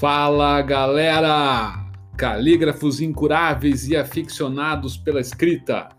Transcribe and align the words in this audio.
Fala 0.00 0.62
galera! 0.62 1.74
Calígrafos 2.16 3.02
incuráveis 3.02 3.86
e 3.86 3.94
aficionados 3.94 4.96
pela 4.96 5.20
escrita. 5.20 5.90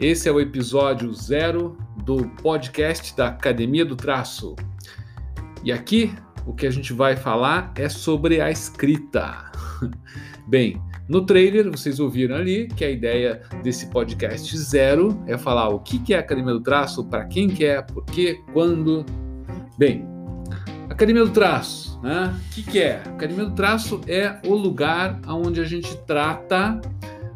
Esse 0.00 0.28
é 0.28 0.32
o 0.32 0.40
episódio 0.40 1.14
zero 1.14 1.78
do 2.04 2.28
podcast 2.42 3.16
da 3.16 3.28
Academia 3.28 3.84
do 3.84 3.94
Traço. 3.94 4.56
E 5.62 5.70
aqui 5.70 6.12
o 6.44 6.52
que 6.52 6.66
a 6.66 6.72
gente 6.72 6.92
vai 6.92 7.14
falar 7.14 7.72
é 7.76 7.88
sobre 7.88 8.40
a 8.40 8.50
escrita. 8.50 9.52
Bem, 10.48 10.82
no 11.08 11.24
trailer 11.24 11.70
vocês 11.70 12.00
ouviram 12.00 12.34
ali 12.34 12.66
que 12.66 12.84
a 12.84 12.90
ideia 12.90 13.42
desse 13.62 13.86
podcast 13.90 14.58
zero 14.58 15.22
é 15.28 15.38
falar 15.38 15.68
o 15.68 15.78
que 15.78 16.12
é 16.12 16.16
a 16.16 16.20
Academia 16.20 16.54
do 16.54 16.60
Traço, 16.60 17.04
para 17.04 17.26
quem 17.26 17.46
quer, 17.46 17.78
é, 17.78 17.82
por 17.82 18.04
quê, 18.06 18.40
quando. 18.52 19.06
Bem, 19.78 20.09
Academia 20.90 21.24
do 21.24 21.30
Traço, 21.30 22.00
né? 22.02 22.34
O 22.34 22.54
que, 22.54 22.62
que 22.64 22.80
é? 22.80 22.96
Academia 23.06 23.44
do 23.44 23.52
Traço 23.52 24.00
é 24.08 24.38
o 24.44 24.54
lugar 24.54 25.20
onde 25.28 25.60
a 25.60 25.64
gente 25.64 25.96
trata 26.04 26.80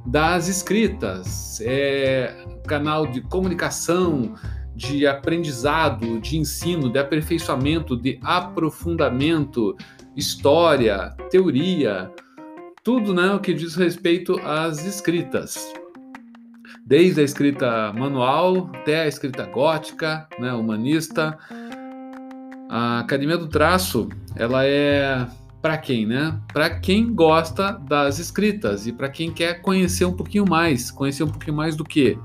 das 0.05 0.49
escritas, 0.49 1.61
é 1.62 2.35
canal 2.67 3.07
de 3.07 3.21
comunicação, 3.21 4.35
de 4.75 5.07
aprendizado, 5.07 6.21
de 6.21 6.37
ensino, 6.37 6.93
de 6.93 6.98
aperfeiçoamento, 6.98 7.97
de 7.97 8.19
aprofundamento, 8.23 9.77
história, 10.17 11.15
teoria, 11.31 12.11
tudo 12.83 13.15
né, 13.15 13.33
o 13.33 13.41
que 13.41 13.55
diz 13.55 13.77
respeito 13.77 14.39
às 14.41 14.84
escritas. 14.84 15.73
Desde 16.84 17.21
a 17.21 17.25
escrita 17.25 17.93
manual 17.93 18.71
até 18.75 19.03
a 19.03 19.09
escrita 19.09 19.47
gótica, 19.47 20.29
né, 20.39 20.53
humanista, 20.53 21.39
a 22.77 22.98
Academia 22.98 23.38
do 23.38 23.46
Traço, 23.46 24.08
ela 24.34 24.67
é 24.67 25.25
para 25.62 25.78
quem, 25.78 26.05
né? 26.05 26.41
Para 26.53 26.69
quem 26.69 27.14
gosta 27.14 27.70
das 27.70 28.19
escritas 28.19 28.84
e 28.89 28.92
para 28.92 29.08
quem 29.08 29.31
quer 29.31 29.62
conhecer 29.62 30.05
um 30.05 30.12
pouquinho 30.12 30.44
mais, 30.44 30.91
conhecer 30.91 31.22
um 31.22 31.28
pouquinho 31.28 31.56
mais 31.56 31.77
do 31.77 31.84
que? 31.84 32.19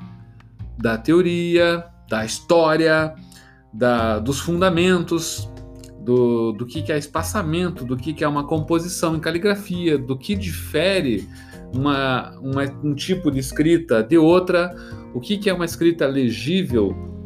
Da 0.76 0.98
teoria, 0.98 1.86
da 2.10 2.26
história, 2.26 3.14
da, 3.72 4.18
dos 4.18 4.40
fundamentos, 4.40 5.48
do, 6.02 6.52
do 6.54 6.66
que, 6.66 6.82
que 6.82 6.92
é 6.92 6.98
espaçamento, 6.98 7.86
do 7.86 7.96
que, 7.96 8.12
que 8.12 8.24
é 8.24 8.28
uma 8.28 8.48
composição 8.48 9.16
em 9.16 9.20
caligrafia, 9.20 10.00
do 10.00 10.18
que 10.18 10.34
difere 10.34 11.30
uma, 11.76 12.32
uma, 12.40 12.64
um 12.84 12.96
tipo 12.96 13.30
de 13.30 13.38
escrita 13.38 14.02
de 14.02 14.18
outra, 14.18 14.76
o 15.14 15.20
que, 15.20 15.38
que 15.38 15.48
é 15.48 15.54
uma 15.54 15.66
escrita 15.66 16.08
legível 16.08 17.19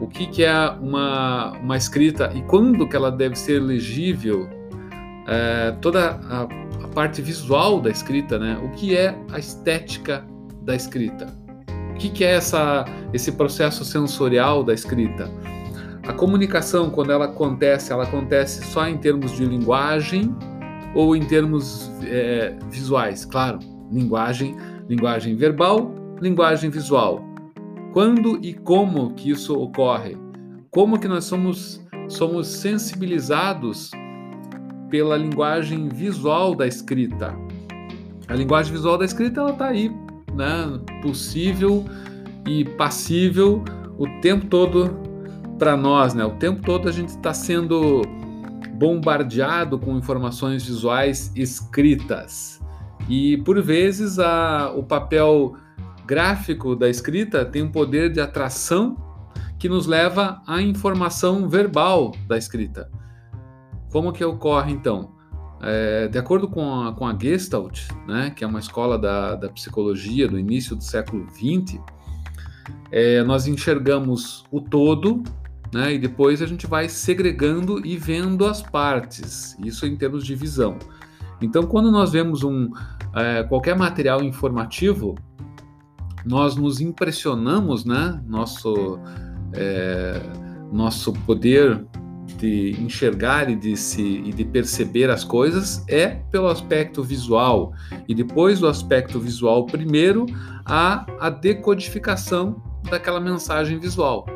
o 0.00 0.06
que, 0.06 0.26
que 0.26 0.44
é 0.44 0.68
uma, 0.80 1.52
uma 1.52 1.76
escrita 1.76 2.30
e 2.34 2.42
quando 2.42 2.88
que 2.88 2.96
ela 2.96 3.10
deve 3.10 3.36
ser 3.36 3.60
legível, 3.60 4.48
é, 5.26 5.72
toda 5.80 6.20
a, 6.28 6.42
a, 6.84 6.88
parte 6.88 7.20
visual 7.20 7.80
da 7.80 7.90
escrita, 7.90 8.38
né? 8.38 8.58
o 8.62 8.70
que 8.70 8.96
é 8.96 9.16
a 9.32 9.38
estética 9.38 10.24
da 10.62 10.74
escrita, 10.74 11.26
o 11.90 11.94
que, 11.94 12.10
que 12.10 12.24
é 12.24 12.34
essa, 12.34 12.84
esse 13.12 13.32
processo 13.32 13.84
sensorial 13.84 14.62
da 14.62 14.72
escrita. 14.72 15.30
A 16.06 16.12
comunicação, 16.12 16.88
quando 16.88 17.10
ela 17.10 17.24
acontece, 17.24 17.92
ela 17.92 18.04
acontece 18.04 18.64
só 18.66 18.86
em 18.86 18.96
termos 18.96 19.32
de 19.32 19.44
linguagem 19.44 20.34
ou 20.94 21.16
em 21.16 21.24
termos 21.24 21.90
é, 22.04 22.54
visuais, 22.70 23.24
claro, 23.24 23.58
linguagem, 23.90 24.56
linguagem 24.88 25.34
verbal, 25.34 25.92
linguagem 26.20 26.70
visual. 26.70 27.25
Quando 27.96 28.38
e 28.44 28.52
como 28.52 29.14
que 29.14 29.30
isso 29.30 29.58
ocorre? 29.58 30.18
Como 30.70 31.00
que 31.00 31.08
nós 31.08 31.24
somos, 31.24 31.82
somos 32.10 32.46
sensibilizados 32.46 33.90
pela 34.90 35.16
linguagem 35.16 35.88
visual 35.88 36.54
da 36.54 36.66
escrita? 36.66 37.34
A 38.28 38.34
linguagem 38.34 38.70
visual 38.70 38.98
da 38.98 39.06
escrita 39.06 39.40
ela 39.40 39.52
está 39.52 39.68
aí, 39.68 39.90
né? 40.34 40.78
Possível 41.00 41.86
e 42.46 42.66
passível 42.66 43.64
o 43.96 44.06
tempo 44.20 44.44
todo 44.44 44.94
para 45.58 45.74
nós, 45.74 46.12
né? 46.12 46.22
O 46.22 46.36
tempo 46.36 46.60
todo 46.60 46.90
a 46.90 46.92
gente 46.92 47.08
está 47.08 47.32
sendo 47.32 48.02
bombardeado 48.74 49.78
com 49.78 49.96
informações 49.96 50.66
visuais 50.66 51.32
escritas 51.34 52.60
e 53.08 53.38
por 53.38 53.58
vezes 53.62 54.18
a, 54.18 54.70
o 54.76 54.82
papel 54.82 55.56
gráfico 56.06 56.76
da 56.76 56.88
escrita 56.88 57.44
tem 57.44 57.62
um 57.62 57.70
poder 57.70 58.12
de 58.12 58.20
atração 58.20 58.96
que 59.58 59.68
nos 59.68 59.86
leva 59.86 60.40
à 60.46 60.62
informação 60.62 61.48
verbal 61.48 62.12
da 62.26 62.38
escrita. 62.38 62.90
Como 63.90 64.12
que 64.12 64.24
ocorre 64.24 64.72
então? 64.72 65.14
É, 65.62 66.06
de 66.08 66.18
acordo 66.18 66.48
com 66.48 66.82
a, 66.82 66.92
com 66.92 67.06
a 67.06 67.18
Gestalt, 67.18 67.88
né, 68.06 68.30
que 68.30 68.44
é 68.44 68.46
uma 68.46 68.60
escola 68.60 68.98
da, 68.98 69.34
da 69.34 69.48
psicologia 69.48 70.28
do 70.28 70.38
início 70.38 70.76
do 70.76 70.84
século 70.84 71.26
XX, 71.30 71.80
é, 72.92 73.22
nós 73.22 73.46
enxergamos 73.46 74.44
o 74.50 74.60
todo 74.60 75.22
né, 75.72 75.94
e 75.94 75.98
depois 75.98 76.42
a 76.42 76.46
gente 76.46 76.66
vai 76.66 76.88
segregando 76.88 77.84
e 77.84 77.96
vendo 77.96 78.44
as 78.46 78.62
partes, 78.62 79.56
isso 79.64 79.86
em 79.86 79.96
termos 79.96 80.24
de 80.24 80.34
visão. 80.34 80.78
Então, 81.40 81.64
quando 81.64 81.90
nós 81.90 82.12
vemos 82.12 82.44
um, 82.44 82.70
é, 83.14 83.42
qualquer 83.44 83.76
material 83.76 84.22
informativo, 84.22 85.16
nós 86.26 86.56
nos 86.56 86.80
impressionamos, 86.80 87.84
né? 87.84 88.20
Nosso, 88.26 88.98
é, 89.52 90.20
nosso 90.72 91.12
poder 91.12 91.84
de 92.38 92.76
enxergar 92.80 93.48
e 93.48 93.54
de, 93.54 93.76
se, 93.76 94.02
e 94.02 94.32
de 94.32 94.44
perceber 94.44 95.08
as 95.08 95.24
coisas 95.24 95.84
é 95.88 96.08
pelo 96.30 96.48
aspecto 96.48 97.02
visual. 97.02 97.72
E 98.08 98.14
depois 98.14 98.60
do 98.60 98.66
aspecto 98.66 99.20
visual, 99.20 99.64
primeiro, 99.64 100.26
há 100.64 101.06
a 101.20 101.30
decodificação 101.30 102.60
daquela 102.90 103.20
mensagem 103.20 103.78
visual. 103.78 104.26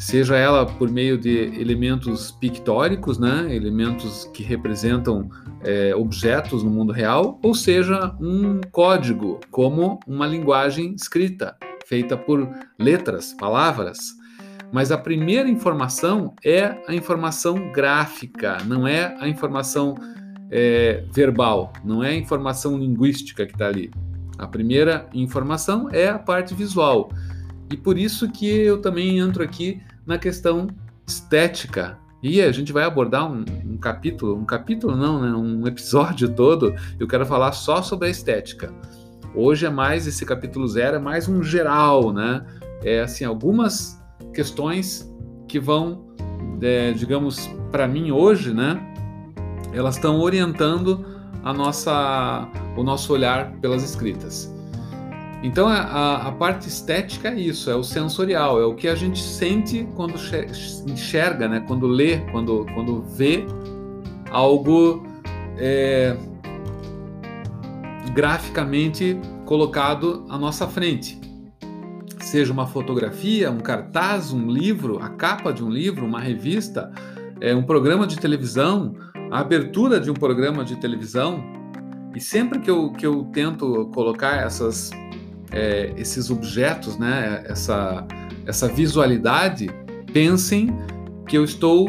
Seja 0.00 0.34
ela 0.34 0.64
por 0.64 0.90
meio 0.90 1.18
de 1.18 1.60
elementos 1.60 2.30
pictóricos, 2.30 3.18
né? 3.18 3.54
elementos 3.54 4.24
que 4.32 4.42
representam 4.42 5.28
é, 5.62 5.94
objetos 5.94 6.62
no 6.62 6.70
mundo 6.70 6.90
real, 6.90 7.38
ou 7.42 7.54
seja, 7.54 8.16
um 8.18 8.62
código, 8.72 9.38
como 9.50 10.00
uma 10.06 10.26
linguagem 10.26 10.94
escrita, 10.94 11.54
feita 11.86 12.16
por 12.16 12.48
letras, 12.78 13.34
palavras. 13.34 13.98
Mas 14.72 14.90
a 14.90 14.96
primeira 14.96 15.50
informação 15.50 16.34
é 16.42 16.78
a 16.88 16.94
informação 16.94 17.70
gráfica, 17.70 18.56
não 18.64 18.88
é 18.88 19.14
a 19.20 19.28
informação 19.28 19.94
é, 20.50 21.04
verbal, 21.12 21.74
não 21.84 22.02
é 22.02 22.08
a 22.08 22.16
informação 22.16 22.78
linguística 22.78 23.44
que 23.44 23.52
está 23.52 23.66
ali. 23.66 23.90
A 24.38 24.46
primeira 24.46 25.06
informação 25.12 25.90
é 25.92 26.08
a 26.08 26.18
parte 26.18 26.54
visual. 26.54 27.10
E 27.70 27.76
por 27.76 27.98
isso 27.98 28.30
que 28.30 28.48
eu 28.48 28.80
também 28.80 29.18
entro 29.18 29.44
aqui 29.44 29.80
na 30.06 30.18
questão 30.18 30.68
estética 31.06 31.98
e 32.22 32.40
a 32.42 32.52
gente 32.52 32.72
vai 32.72 32.84
abordar 32.84 33.30
um, 33.30 33.44
um, 33.64 33.78
capítulo, 33.78 34.36
um 34.36 34.44
capítulo 34.44 34.94
não, 34.94 35.20
né, 35.20 35.32
um 35.32 35.66
episódio 35.66 36.28
todo. 36.34 36.74
Eu 36.98 37.08
quero 37.08 37.24
falar 37.24 37.52
só 37.52 37.82
sobre 37.82 38.08
a 38.08 38.10
estética. 38.10 38.72
Hoje 39.34 39.64
é 39.64 39.70
mais 39.70 40.06
esse 40.06 40.26
capítulo 40.26 40.66
zero, 40.66 40.96
é 40.96 40.98
mais 40.98 41.28
um 41.28 41.42
geral, 41.42 42.12
né? 42.12 42.44
É 42.82 43.00
assim 43.00 43.24
algumas 43.24 44.02
questões 44.34 45.10
que 45.48 45.58
vão, 45.58 46.04
é, 46.60 46.92
digamos, 46.92 47.48
para 47.70 47.86
mim 47.86 48.10
hoje, 48.10 48.52
né? 48.52 48.78
Elas 49.72 49.96
estão 49.96 50.18
orientando 50.18 51.06
a 51.44 51.52
nossa, 51.52 52.48
o 52.76 52.82
nosso 52.82 53.12
olhar 53.12 53.52
pelas 53.60 53.82
escritas. 53.82 54.52
Então 55.42 55.66
a, 55.68 56.28
a, 56.28 56.32
parte 56.32 56.68
estética 56.68 57.28
é 57.28 57.34
isso, 57.34 57.70
é 57.70 57.74
o 57.74 57.82
sensorial, 57.82 58.60
é 58.60 58.64
o 58.64 58.74
que 58.74 58.88
a 58.88 58.94
gente 58.94 59.18
sente 59.18 59.88
quando 59.96 60.14
enxerga, 60.86 61.48
né? 61.48 61.64
quando 61.66 61.86
lê, 61.86 62.18
quando, 62.30 62.66
quando 62.74 63.02
vê 63.02 63.46
algo 64.30 65.02
é, 65.56 66.14
graficamente 68.12 69.18
colocado 69.46 70.26
à 70.28 70.36
nossa 70.36 70.66
frente. 70.66 71.18
Seja 72.18 72.52
uma 72.52 72.66
fotografia, 72.66 73.50
um 73.50 73.60
cartaz, 73.60 74.32
um 74.32 74.46
livro, 74.46 74.98
a 75.02 75.08
capa 75.08 75.52
de 75.52 75.64
um 75.64 75.70
livro, 75.70 76.04
uma 76.04 76.20
revista, 76.20 76.92
é, 77.40 77.54
um 77.54 77.62
programa 77.62 78.06
de 78.06 78.18
televisão, 78.18 78.94
a 79.30 79.40
abertura 79.40 79.98
de 79.98 80.10
um 80.10 80.14
programa 80.14 80.64
de 80.64 80.76
televisão. 80.76 81.42
E 82.14 82.20
sempre 82.20 82.58
que 82.58 82.70
eu, 82.70 82.92
que 82.92 83.06
eu 83.06 83.24
tento 83.32 83.86
colocar 83.94 84.36
essas 84.36 84.90
é, 85.52 85.92
esses 85.96 86.30
objetos, 86.30 86.98
né, 86.98 87.44
essa, 87.46 88.06
essa 88.46 88.68
visualidade, 88.68 89.68
pensem 90.12 90.76
que 91.26 91.36
eu 91.36 91.44
estou 91.44 91.88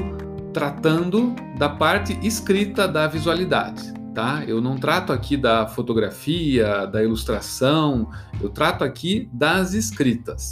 tratando 0.54 1.36
da 1.58 1.70
parte 1.70 2.18
escrita 2.26 2.88
da 2.88 3.08
visualidade. 3.08 3.94
Tá? 4.14 4.44
Eu 4.46 4.60
não 4.60 4.76
trato 4.76 5.14
aqui 5.14 5.38
da 5.38 5.68
fotografia, 5.68 6.86
da 6.86 7.02
ilustração, 7.02 8.10
eu 8.42 8.50
trato 8.50 8.84
aqui 8.84 9.30
das 9.32 9.74
escritas. 9.74 10.52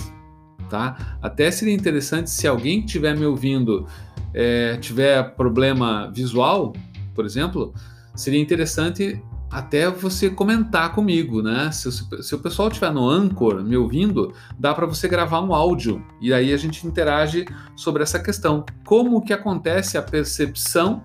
Tá? 0.70 1.18
Até 1.22 1.52
seria 1.52 1.74
interessante 1.74 2.30
se 2.30 2.48
alguém 2.48 2.80
que 2.80 2.86
estiver 2.86 3.18
me 3.18 3.26
ouvindo 3.26 3.86
é, 4.34 4.78
tiver 4.78 5.36
problema 5.36 6.10
visual, 6.14 6.74
por 7.14 7.26
exemplo, 7.26 7.74
seria 8.16 8.40
interessante 8.40 9.22
até 9.50 9.90
você 9.90 10.30
comentar 10.30 10.94
comigo, 10.94 11.42
né? 11.42 11.72
Se, 11.72 11.92
se 11.92 12.36
o 12.36 12.40
pessoal 12.40 12.68
estiver 12.68 12.92
no 12.92 13.10
Anchor 13.10 13.64
me 13.64 13.76
ouvindo, 13.76 14.34
dá 14.58 14.74
para 14.74 14.86
você 14.86 15.08
gravar 15.08 15.42
um 15.42 15.54
áudio 15.54 16.06
e 16.22 16.34
aí 16.34 16.54
a 16.54 16.58
gente 16.58 16.86
interage 16.86 17.46
sobre 17.76 18.04
essa 18.04 18.20
questão. 18.20 18.64
Como 18.86 19.22
que 19.22 19.34
acontece 19.34 19.98
a 19.98 20.02
percepção 20.02 21.02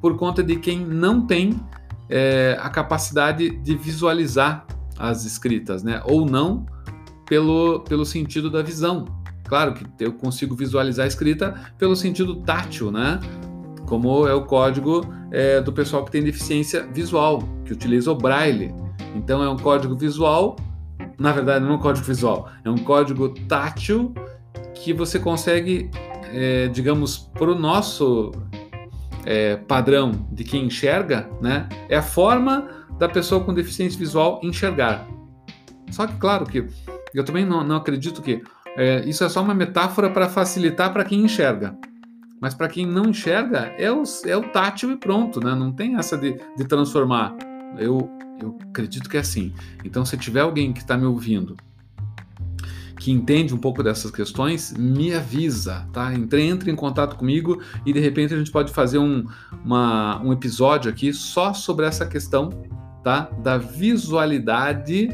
por 0.00 0.16
conta 0.16 0.42
de 0.42 0.56
quem 0.56 0.78
não 0.86 1.26
tem 1.26 1.60
é, 2.08 2.56
a 2.60 2.70
capacidade 2.70 3.50
de 3.58 3.76
visualizar 3.76 4.66
as 4.98 5.24
escritas, 5.24 5.82
né? 5.82 6.00
Ou 6.04 6.24
não 6.24 6.64
pelo, 7.26 7.80
pelo 7.80 8.06
sentido 8.06 8.50
da 8.50 8.62
visão. 8.62 9.04
Claro 9.44 9.74
que 9.74 9.86
eu 10.00 10.12
consigo 10.12 10.56
visualizar 10.56 11.04
a 11.04 11.08
escrita 11.08 11.54
pelo 11.78 11.94
sentido 11.94 12.36
tátil, 12.36 12.90
né? 12.90 13.20
Como 13.86 14.26
é 14.26 14.34
o 14.34 14.44
código 14.44 15.06
é, 15.30 15.60
do 15.60 15.72
pessoal 15.72 16.04
que 16.04 16.10
tem 16.10 16.22
deficiência 16.22 16.86
visual, 16.92 17.42
que 17.64 17.72
utiliza 17.72 18.10
o 18.10 18.14
braille. 18.14 18.74
Então 19.14 19.42
é 19.42 19.48
um 19.48 19.56
código 19.56 19.96
visual, 19.96 20.56
na 21.18 21.32
verdade 21.32 21.64
não 21.64 21.72
é 21.72 21.74
um 21.76 21.80
código 21.80 22.04
visual, 22.04 22.50
é 22.64 22.70
um 22.70 22.78
código 22.78 23.30
tátil 23.48 24.12
que 24.74 24.92
você 24.92 25.18
consegue, 25.18 25.90
é, 26.32 26.68
digamos, 26.68 27.18
para 27.34 27.50
o 27.50 27.54
nosso 27.54 28.32
é, 29.24 29.56
padrão 29.56 30.12
de 30.30 30.44
quem 30.44 30.66
enxerga, 30.66 31.28
né? 31.40 31.68
É 31.88 31.96
a 31.96 32.02
forma 32.02 32.68
da 32.98 33.08
pessoa 33.08 33.42
com 33.42 33.54
deficiência 33.54 33.98
visual 33.98 34.40
enxergar. 34.42 35.06
Só 35.90 36.06
que, 36.06 36.16
claro, 36.16 36.44
que 36.44 36.66
eu 37.14 37.24
também 37.24 37.44
não, 37.44 37.64
não 37.64 37.76
acredito 37.76 38.20
que 38.20 38.42
é, 38.76 39.02
isso 39.08 39.24
é 39.24 39.28
só 39.28 39.42
uma 39.42 39.54
metáfora 39.54 40.10
para 40.10 40.28
facilitar 40.28 40.92
para 40.92 41.04
quem 41.04 41.24
enxerga. 41.24 41.76
Mas 42.40 42.54
para 42.54 42.68
quem 42.68 42.86
não 42.86 43.06
enxerga, 43.06 43.72
é 43.78 43.90
o, 43.90 44.02
é 44.24 44.36
o 44.36 44.42
tátil 44.50 44.90
e 44.92 44.96
pronto, 44.96 45.40
né? 45.40 45.54
Não 45.54 45.72
tem 45.72 45.96
essa 45.96 46.16
de, 46.16 46.38
de 46.56 46.64
transformar. 46.64 47.34
Eu, 47.78 48.10
eu 48.40 48.58
acredito 48.68 49.08
que 49.08 49.16
é 49.16 49.20
assim. 49.20 49.52
Então, 49.84 50.04
se 50.04 50.16
tiver 50.16 50.40
alguém 50.40 50.72
que 50.72 50.80
está 50.80 50.96
me 50.96 51.06
ouvindo 51.06 51.56
que 52.98 53.12
entende 53.12 53.54
um 53.54 53.58
pouco 53.58 53.82
dessas 53.82 54.10
questões, 54.10 54.72
me 54.72 55.14
avisa, 55.14 55.86
tá? 55.92 56.12
Entre, 56.12 56.42
entre 56.42 56.70
em 56.70 56.74
contato 56.74 57.16
comigo 57.16 57.62
e 57.84 57.92
de 57.92 58.00
repente 58.00 58.34
a 58.34 58.38
gente 58.38 58.50
pode 58.50 58.72
fazer 58.72 58.98
um, 58.98 59.24
uma, 59.64 60.20
um 60.22 60.32
episódio 60.32 60.90
aqui 60.90 61.12
só 61.12 61.52
sobre 61.52 61.86
essa 61.86 62.06
questão, 62.06 62.50
tá? 63.04 63.30
Da 63.42 63.58
visualidade 63.58 65.10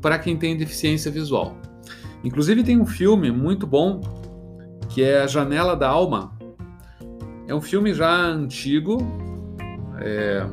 para 0.00 0.18
quem 0.18 0.36
tem 0.36 0.56
deficiência 0.56 1.10
visual. 1.10 1.56
Inclusive 2.22 2.62
tem 2.62 2.80
um 2.80 2.86
filme 2.86 3.30
muito 3.30 3.66
bom 3.66 4.00
que 4.88 5.02
é 5.02 5.22
A 5.22 5.26
Janela 5.26 5.74
da 5.74 5.88
Alma, 5.88 6.32
é 7.48 7.54
um 7.54 7.60
filme 7.60 7.92
já 7.92 8.14
antigo, 8.14 8.98
é, 10.00 10.46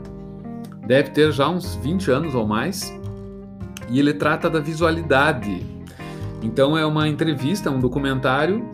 deve 0.85 1.11
ter 1.11 1.31
já 1.31 1.47
uns 1.49 1.75
20 1.75 2.11
anos 2.11 2.35
ou 2.35 2.47
mais, 2.47 2.93
e 3.89 3.99
ele 3.99 4.13
trata 4.13 4.49
da 4.49 4.59
visualidade. 4.59 5.65
Então 6.41 6.77
é 6.77 6.85
uma 6.85 7.07
entrevista, 7.07 7.69
um 7.69 7.79
documentário 7.79 8.67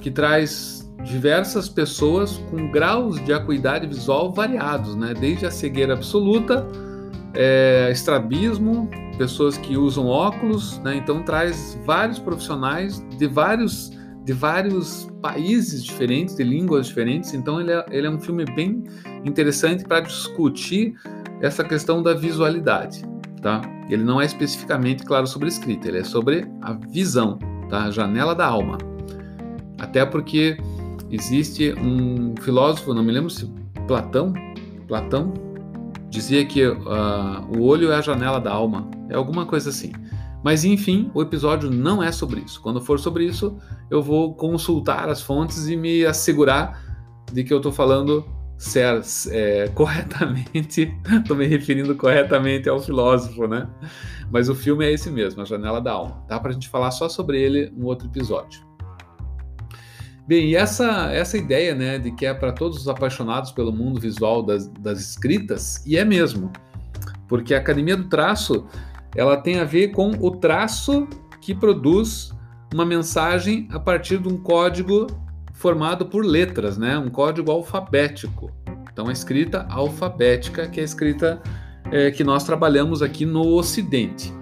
que 0.00 0.10
traz 0.10 0.80
diversas 1.04 1.68
pessoas 1.68 2.38
com 2.50 2.70
graus 2.70 3.22
de 3.24 3.32
acuidade 3.32 3.86
visual 3.86 4.32
variados, 4.32 4.94
né? 4.94 5.14
desde 5.14 5.46
a 5.46 5.50
cegueira 5.50 5.94
absoluta, 5.94 6.66
é, 7.34 7.88
estrabismo, 7.90 8.88
pessoas 9.16 9.56
que 9.56 9.76
usam 9.76 10.06
óculos, 10.06 10.78
né? 10.80 10.96
então 10.96 11.22
traz 11.22 11.78
vários 11.84 12.18
profissionais 12.18 13.02
de 13.16 13.26
vários 13.26 13.92
de 14.24 14.32
vários 14.32 15.08
países 15.22 15.84
diferentes, 15.84 16.36
de 16.36 16.44
línguas 16.44 16.86
diferentes. 16.86 17.34
Então 17.34 17.60
ele 17.60 17.72
é, 17.72 17.84
ele 17.90 18.06
é 18.06 18.10
um 18.10 18.20
filme 18.20 18.44
bem 18.44 18.84
interessante 19.24 19.84
para 19.84 20.00
discutir 20.00 20.94
essa 21.40 21.64
questão 21.64 22.02
da 22.02 22.14
visualidade, 22.14 23.02
tá? 23.40 23.62
Ele 23.88 24.04
não 24.04 24.20
é 24.20 24.26
especificamente 24.26 25.04
claro 25.04 25.26
sobre 25.26 25.48
escrita, 25.48 25.88
ele 25.88 25.98
é 25.98 26.04
sobre 26.04 26.46
a 26.60 26.72
visão, 26.72 27.38
tá? 27.68 27.84
A 27.84 27.90
janela 27.90 28.34
da 28.34 28.46
alma. 28.46 28.78
Até 29.78 30.04
porque 30.04 30.58
existe 31.10 31.72
um 31.74 32.34
filósofo, 32.40 32.92
não 32.92 33.02
me 33.02 33.12
lembro 33.12 33.30
se 33.30 33.50
Platão, 33.86 34.32
Platão 34.86 35.32
dizia 36.10 36.44
que 36.44 36.66
uh, 36.66 36.76
o 37.56 37.62
olho 37.62 37.90
é 37.90 37.96
a 37.96 38.00
janela 38.00 38.40
da 38.40 38.52
alma, 38.52 38.88
é 39.08 39.14
alguma 39.14 39.46
coisa 39.46 39.70
assim. 39.70 39.92
Mas 40.42 40.64
enfim, 40.64 41.10
o 41.14 41.20
episódio 41.20 41.70
não 41.70 42.02
é 42.02 42.10
sobre 42.10 42.40
isso. 42.40 42.60
Quando 42.60 42.80
for 42.80 42.98
sobre 42.98 43.24
isso, 43.24 43.58
eu 43.90 44.02
vou 44.02 44.34
consultar 44.34 45.08
as 45.08 45.20
fontes 45.20 45.68
e 45.68 45.76
me 45.76 46.04
assegurar 46.06 46.82
de 47.32 47.44
que 47.44 47.52
eu 47.52 47.58
estou 47.58 47.72
falando 47.72 48.24
certo, 48.56 49.06
é, 49.30 49.68
corretamente, 49.74 50.94
estou 51.10 51.36
me 51.36 51.46
referindo 51.46 51.94
corretamente 51.94 52.68
ao 52.68 52.80
filósofo, 52.80 53.46
né? 53.46 53.68
Mas 54.30 54.48
o 54.48 54.54
filme 54.54 54.84
é 54.84 54.92
esse 54.92 55.10
mesmo, 55.10 55.42
A 55.42 55.44
Janela 55.44 55.80
da 55.80 55.92
Alma. 55.92 56.24
Dá 56.28 56.38
para 56.38 56.50
a 56.50 56.52
gente 56.52 56.68
falar 56.68 56.90
só 56.90 57.08
sobre 57.08 57.40
ele 57.40 57.72
um 57.76 57.84
outro 57.84 58.06
episódio. 58.06 58.68
Bem, 60.26 60.50
e 60.50 60.54
essa, 60.54 61.10
essa 61.12 61.36
ideia 61.36 61.74
né, 61.74 61.98
de 61.98 62.12
que 62.12 62.24
é 62.24 62.32
para 62.32 62.52
todos 62.52 62.78
os 62.78 62.88
apaixonados 62.88 63.50
pelo 63.50 63.72
mundo 63.72 63.98
visual 63.98 64.42
das, 64.44 64.68
das 64.68 65.00
escritas, 65.00 65.84
e 65.84 65.96
é 65.96 66.04
mesmo, 66.04 66.52
porque 67.26 67.52
a 67.52 67.58
Academia 67.58 67.96
do 67.96 68.04
Traço 68.04 68.66
ela 69.14 69.36
tem 69.36 69.58
a 69.58 69.64
ver 69.64 69.88
com 69.88 70.10
o 70.20 70.30
traço 70.30 71.08
que 71.40 71.54
produz 71.54 72.32
uma 72.72 72.84
mensagem 72.84 73.68
a 73.72 73.80
partir 73.80 74.18
de 74.18 74.28
um 74.28 74.36
código 74.36 75.06
formado 75.54 76.06
por 76.06 76.24
letras, 76.24 76.78
né? 76.78 76.96
Um 76.96 77.10
código 77.10 77.50
alfabético. 77.50 78.50
Então, 78.92 79.08
a 79.08 79.12
escrita 79.12 79.66
alfabética, 79.68 80.68
que 80.68 80.80
é 80.80 80.82
a 80.82 80.84
escrita 80.84 81.42
é, 81.90 82.10
que 82.10 82.22
nós 82.22 82.44
trabalhamos 82.44 83.02
aqui 83.02 83.26
no 83.26 83.46
Ocidente. 83.54 84.32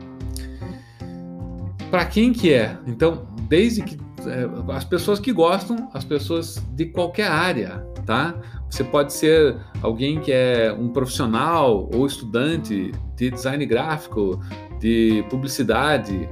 Para 1.91 2.05
quem 2.05 2.33
que 2.33 2.53
é? 2.53 2.77
Então, 2.87 3.27
desde 3.49 3.83
que 3.83 3.99
é, 4.27 4.73
as 4.73 4.85
pessoas 4.85 5.19
que 5.19 5.33
gostam, 5.33 5.89
as 5.95 6.05
pessoas 6.05 6.63
de 6.73 6.87
qualquer 6.87 7.31
área, 7.31 7.85
tá? 8.09 8.35
Você 8.71 8.83
pode 8.83 9.13
ser 9.13 9.55
alguém 9.83 10.19
que 10.19 10.33
é 10.33 10.73
um 10.73 10.89
profissional 10.89 11.91
ou 11.93 12.07
estudante 12.07 12.91
de 13.15 13.31
design 13.31 13.67
gráfico, 13.67 14.41
de 14.81 15.23
publicidade, 15.29 16.27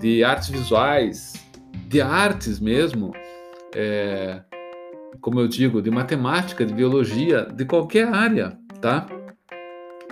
de 0.00 0.24
artes 0.24 0.48
visuais, 0.48 1.34
de 1.86 2.00
artes 2.00 2.58
mesmo, 2.58 3.12
é, 3.72 4.40
como 5.20 5.38
eu 5.38 5.46
digo, 5.46 5.80
de 5.80 5.88
matemática, 5.88 6.66
de 6.66 6.74
biologia, 6.74 7.44
de 7.44 7.64
qualquer 7.64 8.08
área, 8.12 8.58
tá? 8.80 9.06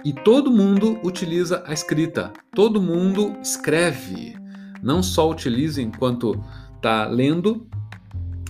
E 0.05 0.13
todo 0.13 0.53
mundo 0.53 1.01
utiliza 1.03 1.65
a 1.67 1.73
escrita, 1.73 2.33
todo 2.55 2.81
mundo 2.81 3.37
escreve, 3.43 4.37
não 4.81 5.03
só 5.03 5.29
utiliza 5.29 5.83
enquanto 5.83 6.41
está 6.77 7.07
lendo, 7.07 7.69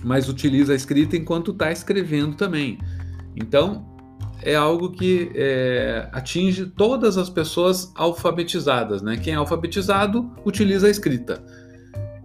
mas 0.03 0.29
utiliza 0.29 0.73
a 0.73 0.75
escrita 0.75 1.15
enquanto 1.15 1.51
está 1.51 1.71
escrevendo 1.71 2.35
também. 2.35 2.77
Então, 3.35 3.85
é 4.41 4.55
algo 4.55 4.91
que 4.91 5.31
é, 5.33 6.07
atinge 6.11 6.65
todas 6.65 7.17
as 7.17 7.29
pessoas 7.29 7.91
alfabetizadas. 7.95 9.01
Né? 9.01 9.17
Quem 9.17 9.33
é 9.33 9.37
alfabetizado 9.37 10.29
utiliza 10.45 10.87
a 10.87 10.89
escrita. 10.89 11.43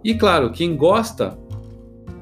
E 0.03 0.13
claro, 0.13 0.51
quem 0.51 0.75
gosta 0.75 1.37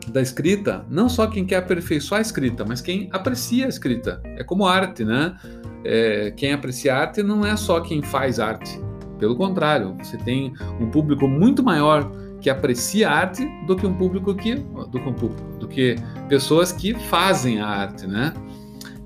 da 0.10 0.22
escrita, 0.22 0.86
não 0.90 1.10
só 1.10 1.28
quem 1.28 1.46
quer 1.46 1.58
aperfeiçoar 1.58 2.20
a 2.20 2.22
escrita, 2.22 2.64
mas 2.66 2.80
quem 2.80 3.10
aprecia 3.12 3.66
a 3.66 3.70
escrita. 3.70 4.22
É 4.38 4.44
como 4.44 4.66
arte, 4.66 5.04
né? 5.04 5.36
É, 5.84 6.32
quem 6.32 6.54
aprecia 6.54 6.96
arte 6.96 7.22
não 7.22 7.46
é 7.46 7.56
só 7.56 7.80
quem 7.82 8.02
faz 8.02 8.40
arte. 8.40 8.80
Pelo 9.20 9.36
contrário, 9.36 9.96
você 10.02 10.18
tem 10.18 10.54
um 10.80 10.90
público 10.90 11.28
muito 11.28 11.64
maior 11.64 12.10
que 12.42 12.50
aprecia 12.50 13.10
a 13.10 13.14
arte 13.14 13.48
do 13.66 13.76
que 13.76 13.86
um 13.86 13.94
público 13.94 14.34
que 14.36 14.56
do 14.56 15.00
que, 15.00 15.10
um 15.10 15.14
público, 15.14 15.58
do 15.60 15.68
que 15.68 15.96
pessoas 16.30 16.72
que 16.72 16.94
fazem 16.94 17.60
a 17.60 17.68
arte, 17.68 18.06
né? 18.08 18.34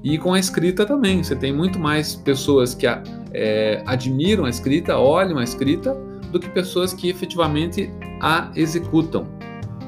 E 0.03 0.17
com 0.17 0.33
a 0.33 0.39
escrita 0.39 0.85
também, 0.85 1.23
você 1.23 1.35
tem 1.35 1.53
muito 1.53 1.77
mais 1.77 2.15
pessoas 2.15 2.73
que 2.73 2.87
é, 3.33 3.83
admiram 3.85 4.45
a 4.45 4.49
escrita, 4.49 4.97
olham 4.97 5.37
a 5.37 5.43
escrita, 5.43 5.95
do 6.31 6.39
que 6.39 6.49
pessoas 6.49 6.93
que 6.93 7.09
efetivamente 7.09 7.91
a 8.19 8.51
executam. 8.55 9.27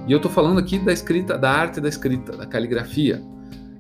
E 0.08 0.12
eu 0.12 0.18
estou 0.18 0.30
falando 0.30 0.60
aqui 0.60 0.78
da 0.78 0.92
escrita, 0.92 1.38
da 1.38 1.50
arte 1.50 1.80
da 1.80 1.88
escrita, 1.88 2.36
da 2.36 2.46
caligrafia. 2.46 3.24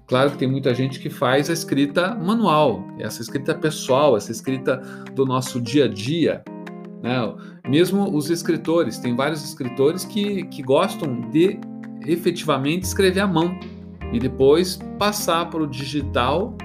Claro 0.08 0.32
que 0.32 0.38
tem 0.38 0.48
muita 0.48 0.74
gente 0.74 1.00
que 1.00 1.10
faz 1.10 1.50
a 1.50 1.54
escrita 1.54 2.16
manual, 2.16 2.84
essa 3.00 3.22
escrita 3.22 3.54
pessoal, 3.54 4.18
essa 4.18 4.32
escrita 4.32 4.78
do 5.14 5.26
nosso 5.26 5.62
dia 5.62 5.86
a 5.86 5.88
dia. 5.88 6.44
Né? 7.04 7.36
Mesmo 7.68 8.16
os 8.16 8.30
escritores, 8.30 8.98
tem 8.98 9.14
vários 9.14 9.44
escritores 9.44 10.06
que, 10.06 10.46
que 10.46 10.64
gostam 10.64 11.30
de 11.30 11.60
efetivamente 12.08 12.84
escrever 12.84 13.20
à 13.20 13.28
mão 13.28 13.60
e 14.14 14.20
depois 14.20 14.80
passar 14.98 15.50
para 15.50 15.62
o 15.62 15.68
digital 15.68 16.58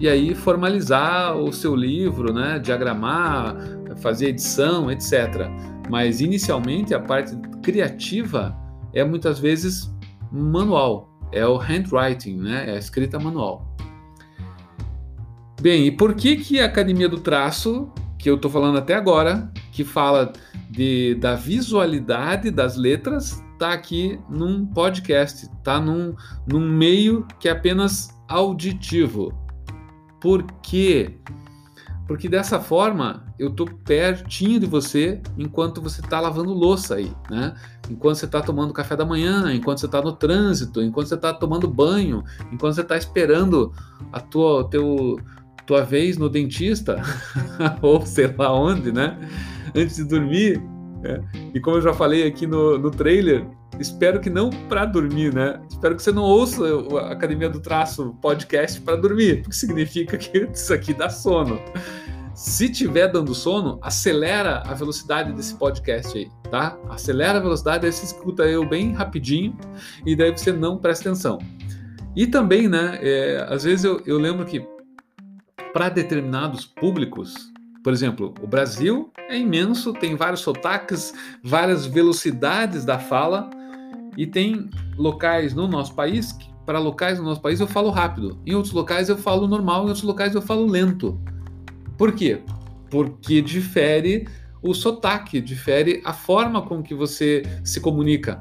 e 0.00 0.08
aí 0.08 0.34
formalizar 0.34 1.36
o 1.36 1.52
seu 1.52 1.76
livro, 1.76 2.32
né? 2.32 2.58
diagramar, 2.58 3.56
fazer 3.98 4.28
edição, 4.28 4.90
etc. 4.90 5.48
Mas 5.90 6.20
inicialmente 6.20 6.94
a 6.94 7.00
parte 7.00 7.36
criativa 7.62 8.56
é 8.94 9.04
muitas 9.04 9.38
vezes 9.38 9.94
manual, 10.32 11.10
é 11.30 11.46
o 11.46 11.56
handwriting, 11.56 12.36
né? 12.36 12.70
é 12.70 12.74
a 12.74 12.78
escrita 12.78 13.18
manual. 13.18 13.76
Bem, 15.60 15.86
e 15.86 15.90
por 15.92 16.14
que 16.14 16.36
que 16.36 16.58
a 16.58 16.66
Academia 16.66 17.08
do 17.08 17.20
Traço, 17.20 17.92
que 18.18 18.28
eu 18.28 18.34
estou 18.34 18.50
falando 18.50 18.78
até 18.78 18.94
agora, 18.94 19.52
que 19.72 19.82
fala 19.84 20.32
de, 20.70 21.16
da 21.16 21.34
visualidade 21.34 22.50
das 22.50 22.76
letras, 22.76 23.42
está 23.52 23.72
aqui 23.72 24.20
num 24.28 24.66
podcast, 24.66 25.46
está 25.46 25.80
num, 25.80 26.14
num 26.46 26.60
meio 26.60 27.26
que 27.40 27.48
é 27.48 27.52
apenas 27.52 28.10
auditivo. 28.28 29.32
Por 30.20 30.44
quê? 30.62 31.18
Porque 32.06 32.28
dessa 32.28 32.60
forma 32.60 33.24
eu 33.38 33.50
tô 33.50 33.64
pertinho 33.64 34.60
de 34.60 34.66
você 34.66 35.20
enquanto 35.38 35.80
você 35.80 36.00
está 36.00 36.20
lavando 36.20 36.52
louça 36.52 36.96
aí, 36.96 37.10
né? 37.30 37.54
Enquanto 37.88 38.16
você 38.16 38.26
está 38.26 38.40
tomando 38.42 38.72
café 38.72 38.94
da 38.94 39.04
manhã, 39.04 39.52
enquanto 39.54 39.78
você 39.78 39.86
está 39.86 40.02
no 40.02 40.12
trânsito, 40.12 40.82
enquanto 40.82 41.08
você 41.08 41.14
está 41.14 41.32
tomando 41.32 41.66
banho, 41.66 42.22
enquanto 42.52 42.74
você 42.74 42.82
está 42.82 42.96
esperando 42.96 43.72
a 44.12 44.20
tua, 44.20 44.68
teu, 44.68 45.18
tua 45.64 45.84
vez 45.84 46.18
no 46.18 46.28
dentista, 46.28 47.00
ou 47.80 48.04
sei 48.04 48.26
lá 48.36 48.52
onde, 48.52 48.92
né? 48.92 49.18
Antes 49.74 49.96
de 49.96 50.04
dormir. 50.04 50.62
Né? 51.02 51.20
E 51.54 51.60
como 51.60 51.76
eu 51.76 51.82
já 51.82 51.92
falei 51.92 52.26
aqui 52.26 52.46
no, 52.46 52.78
no 52.78 52.90
trailer, 52.90 53.46
espero 53.78 54.20
que 54.20 54.30
não 54.30 54.50
para 54.68 54.84
dormir, 54.84 55.34
né? 55.34 55.60
Espero 55.68 55.96
que 55.96 56.02
você 56.02 56.12
não 56.12 56.22
ouça 56.22 56.62
a 57.00 57.12
Academia 57.12 57.48
do 57.48 57.60
Traço 57.60 58.16
podcast 58.20 58.80
para 58.80 58.96
dormir, 58.96 59.42
porque 59.42 59.56
significa 59.56 60.16
que 60.16 60.48
isso 60.52 60.72
aqui 60.72 60.94
dá 60.94 61.08
sono. 61.08 61.60
Se 62.34 62.70
tiver 62.70 63.08
dando 63.08 63.34
sono, 63.34 63.78
acelera 63.82 64.62
a 64.66 64.72
velocidade 64.72 65.32
desse 65.32 65.54
podcast 65.54 66.16
aí, 66.16 66.30
tá? 66.50 66.78
Acelera 66.88 67.38
a 67.38 67.40
velocidade, 67.40 67.84
aí 67.84 67.92
você 67.92 68.06
escuta 68.06 68.44
eu 68.44 68.66
bem 68.66 68.92
rapidinho 68.92 69.56
e 70.06 70.16
daí 70.16 70.30
você 70.30 70.50
não 70.50 70.78
presta 70.78 71.10
atenção. 71.10 71.38
E 72.16 72.26
também, 72.26 72.68
né, 72.68 72.98
é, 73.02 73.46
às 73.48 73.64
vezes 73.64 73.84
eu, 73.84 74.02
eu 74.06 74.18
lembro 74.18 74.46
que 74.46 74.66
para 75.72 75.88
determinados 75.88 76.66
públicos, 76.66 77.51
por 77.82 77.92
exemplo, 77.92 78.34
o 78.40 78.46
Brasil 78.46 79.10
é 79.28 79.38
imenso, 79.38 79.92
tem 79.92 80.14
vários 80.14 80.40
sotaques, 80.40 81.12
várias 81.42 81.84
velocidades 81.86 82.84
da 82.84 82.98
fala, 82.98 83.50
e 84.16 84.26
tem 84.26 84.68
locais 84.96 85.54
no 85.54 85.66
nosso 85.66 85.94
país, 85.94 86.36
para 86.64 86.78
locais 86.78 87.18
no 87.18 87.24
nosso 87.24 87.40
país 87.40 87.60
eu 87.60 87.66
falo 87.66 87.90
rápido, 87.90 88.38
em 88.46 88.54
outros 88.54 88.72
locais 88.72 89.08
eu 89.08 89.16
falo 89.16 89.48
normal, 89.48 89.84
em 89.84 89.88
outros 89.88 90.04
locais 90.04 90.34
eu 90.34 90.42
falo 90.42 90.66
lento. 90.66 91.20
Por 91.96 92.12
quê? 92.12 92.40
Porque 92.90 93.40
difere 93.40 94.28
o 94.62 94.74
sotaque, 94.74 95.40
difere 95.40 96.00
a 96.04 96.12
forma 96.12 96.62
com 96.62 96.82
que 96.82 96.94
você 96.94 97.42
se 97.64 97.80
comunica. 97.80 98.40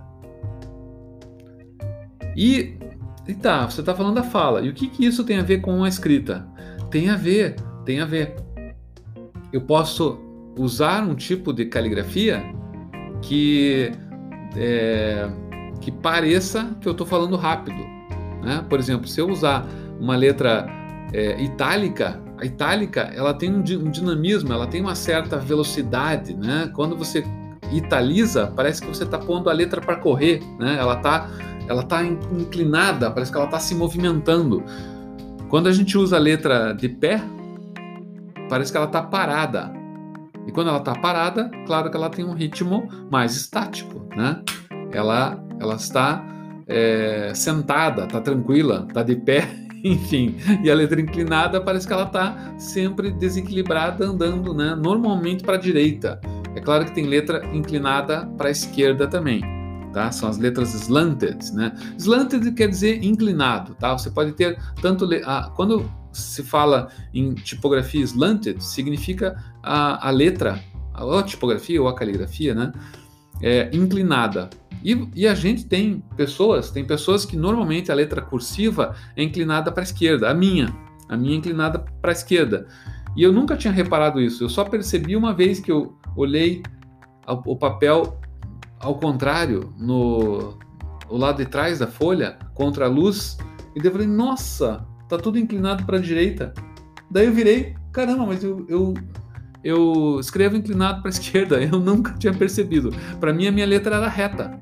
E, 2.35 2.77
e 3.27 3.33
tá, 3.33 3.65
você 3.65 3.81
está 3.81 3.95
falando 3.95 4.15
da 4.15 4.23
fala. 4.23 4.61
E 4.61 4.69
o 4.69 4.73
que, 4.73 4.87
que 4.87 5.05
isso 5.05 5.23
tem 5.23 5.39
a 5.39 5.43
ver 5.43 5.61
com 5.61 5.83
a 5.83 5.89
escrita? 5.89 6.47
Tem 6.89 7.09
a 7.09 7.15
ver, 7.15 7.55
tem 7.85 7.99
a 7.99 8.05
ver. 8.05 8.35
Eu 9.51 9.61
posso 9.61 10.19
usar 10.57 11.03
um 11.03 11.15
tipo 11.15 11.53
de 11.53 11.65
caligrafia 11.65 12.43
que 13.21 13.91
é, 14.55 15.29
que 15.79 15.91
pareça 15.91 16.75
que 16.79 16.87
eu 16.87 16.91
estou 16.91 17.05
falando 17.05 17.35
rápido. 17.35 17.79
Né? 18.43 18.65
Por 18.69 18.79
exemplo, 18.79 19.07
se 19.07 19.19
eu 19.19 19.29
usar 19.29 19.67
uma 19.99 20.15
letra 20.15 20.67
é, 21.13 21.41
itálica, 21.41 22.21
a 22.37 22.45
itálica 22.45 23.11
ela 23.15 23.33
tem 23.33 23.53
um, 23.53 23.61
dinamismo, 23.61 24.51
ela 24.51 24.67
tem 24.67 24.81
uma 24.81 24.95
certa 24.95 25.37
velocidade. 25.37 26.33
Né? 26.33 26.71
Quando 26.73 26.95
você 26.95 27.23
italiza, 27.71 28.51
parece 28.55 28.81
que 28.81 28.87
você 28.87 29.03
está 29.03 29.17
pondo 29.17 29.49
a 29.49 29.53
letra 29.53 29.81
para 29.81 29.95
correr. 29.95 30.41
Né? 30.59 30.77
Ela 30.79 30.97
está 30.97 31.29
ela 31.67 31.83
tá 31.83 32.03
inclinada, 32.03 33.09
parece 33.11 33.31
que 33.31 33.37
ela 33.37 33.45
está 33.45 33.59
se 33.59 33.73
movimentando. 33.75 34.63
Quando 35.47 35.67
a 35.67 35.71
gente 35.71 35.97
usa 35.97 36.17
a 36.17 36.19
letra 36.19 36.73
de 36.73 36.89
pé, 36.89 37.21
parece 38.51 38.69
que 38.69 38.77
ela 38.77 38.85
está 38.85 39.01
parada. 39.01 39.71
E 40.45 40.51
quando 40.51 40.67
ela 40.67 40.79
está 40.79 40.93
parada, 40.93 41.49
claro 41.65 41.89
que 41.89 41.95
ela 41.95 42.09
tem 42.09 42.25
um 42.25 42.33
ritmo 42.33 42.89
mais 43.09 43.33
estático, 43.33 44.05
né? 44.13 44.43
Ela 44.91 45.41
ela 45.57 45.75
está 45.75 46.25
é, 46.67 47.31
sentada, 47.33 48.03
está 48.03 48.19
tranquila, 48.19 48.85
está 48.89 49.03
de 49.03 49.15
pé, 49.15 49.47
enfim. 49.85 50.35
E 50.61 50.69
a 50.69 50.75
letra 50.75 50.99
inclinada 50.99 51.61
parece 51.61 51.87
que 51.87 51.93
ela 51.93 52.03
está 52.03 52.53
sempre 52.57 53.11
desequilibrada, 53.11 54.05
andando 54.05 54.53
né, 54.53 54.75
normalmente 54.75 55.43
para 55.43 55.55
a 55.55 55.59
direita. 55.59 56.19
É 56.53 56.59
claro 56.59 56.83
que 56.83 56.91
tem 56.91 57.05
letra 57.05 57.45
inclinada 57.53 58.25
para 58.37 58.49
a 58.49 58.51
esquerda 58.51 59.07
também. 59.07 59.41
Tá? 59.93 60.11
São 60.11 60.27
as 60.27 60.37
letras 60.37 60.73
slanted, 60.73 61.53
né? 61.53 61.73
Slanted 61.97 62.51
quer 62.53 62.67
dizer 62.67 63.03
inclinado, 63.03 63.75
tá? 63.75 63.93
Você 63.97 64.09
pode 64.09 64.31
ter 64.33 64.57
tanto 64.81 65.07
a, 65.25 65.51
quando 65.55 65.85
se 66.11 66.43
fala 66.43 66.89
em 67.13 67.33
tipografia 67.33 68.03
slanted, 68.03 68.63
significa 68.63 69.41
a, 69.63 70.07
a 70.07 70.11
letra, 70.11 70.61
a, 70.93 71.23
tipografia 71.23 71.81
ou 71.81 71.87
a 71.87 71.95
caligrafia, 71.95 72.53
né? 72.53 72.71
É, 73.41 73.69
inclinada. 73.73 74.49
E, 74.83 75.07
e, 75.15 75.27
a 75.27 75.33
gente 75.33 75.65
tem 75.65 76.03
pessoas, 76.15 76.71
tem 76.71 76.83
pessoas 76.83 77.25
que 77.25 77.37
normalmente 77.37 77.91
a 77.91 77.95
letra 77.95 78.21
cursiva 78.21 78.95
é 79.15 79.23
inclinada 79.23 79.71
para 79.71 79.81
a 79.81 79.85
esquerda. 79.85 80.29
A 80.29 80.33
minha, 80.33 80.75
a 81.07 81.15
minha 81.15 81.33
é 81.33 81.37
inclinada 81.37 81.79
para 82.01 82.11
a 82.11 82.13
esquerda. 82.13 82.67
E 83.15 83.23
eu 83.23 83.31
nunca 83.31 83.55
tinha 83.55 83.73
reparado 83.73 84.19
isso. 84.19 84.43
Eu 84.43 84.49
só 84.49 84.63
percebi 84.63 85.15
uma 85.15 85.33
vez 85.33 85.59
que 85.59 85.71
eu 85.71 85.95
olhei 86.15 86.63
o 87.45 87.55
papel 87.55 88.19
ao 88.79 88.95
contrário, 88.95 89.73
no 89.77 90.57
o 91.07 91.17
lado 91.17 91.37
de 91.37 91.45
trás 91.45 91.79
da 91.79 91.87
folha, 91.87 92.39
contra 92.53 92.85
a 92.85 92.89
luz, 92.89 93.37
e 93.75 93.79
daí 93.79 93.87
eu 93.87 93.91
falei, 93.91 94.07
nossa, 94.07 94.85
tá 95.17 95.21
tudo 95.21 95.37
inclinado 95.37 95.85
para 95.85 95.97
a 95.97 96.01
direita. 96.01 96.53
Daí 97.09 97.25
eu 97.25 97.33
virei, 97.33 97.75
caramba, 97.91 98.25
mas 98.25 98.43
eu, 98.43 98.65
eu 98.69 98.93
eu 99.63 100.17
escrevo 100.19 100.55
inclinado 100.55 101.01
para 101.01 101.09
a 101.09 101.13
esquerda, 101.13 101.61
eu 101.61 101.79
nunca 101.79 102.13
tinha 102.13 102.33
percebido. 102.33 102.91
Para 103.19 103.33
mim, 103.33 103.47
a 103.47 103.51
minha 103.51 103.65
letra 103.65 103.97
era 103.97 104.07
reta. 104.07 104.59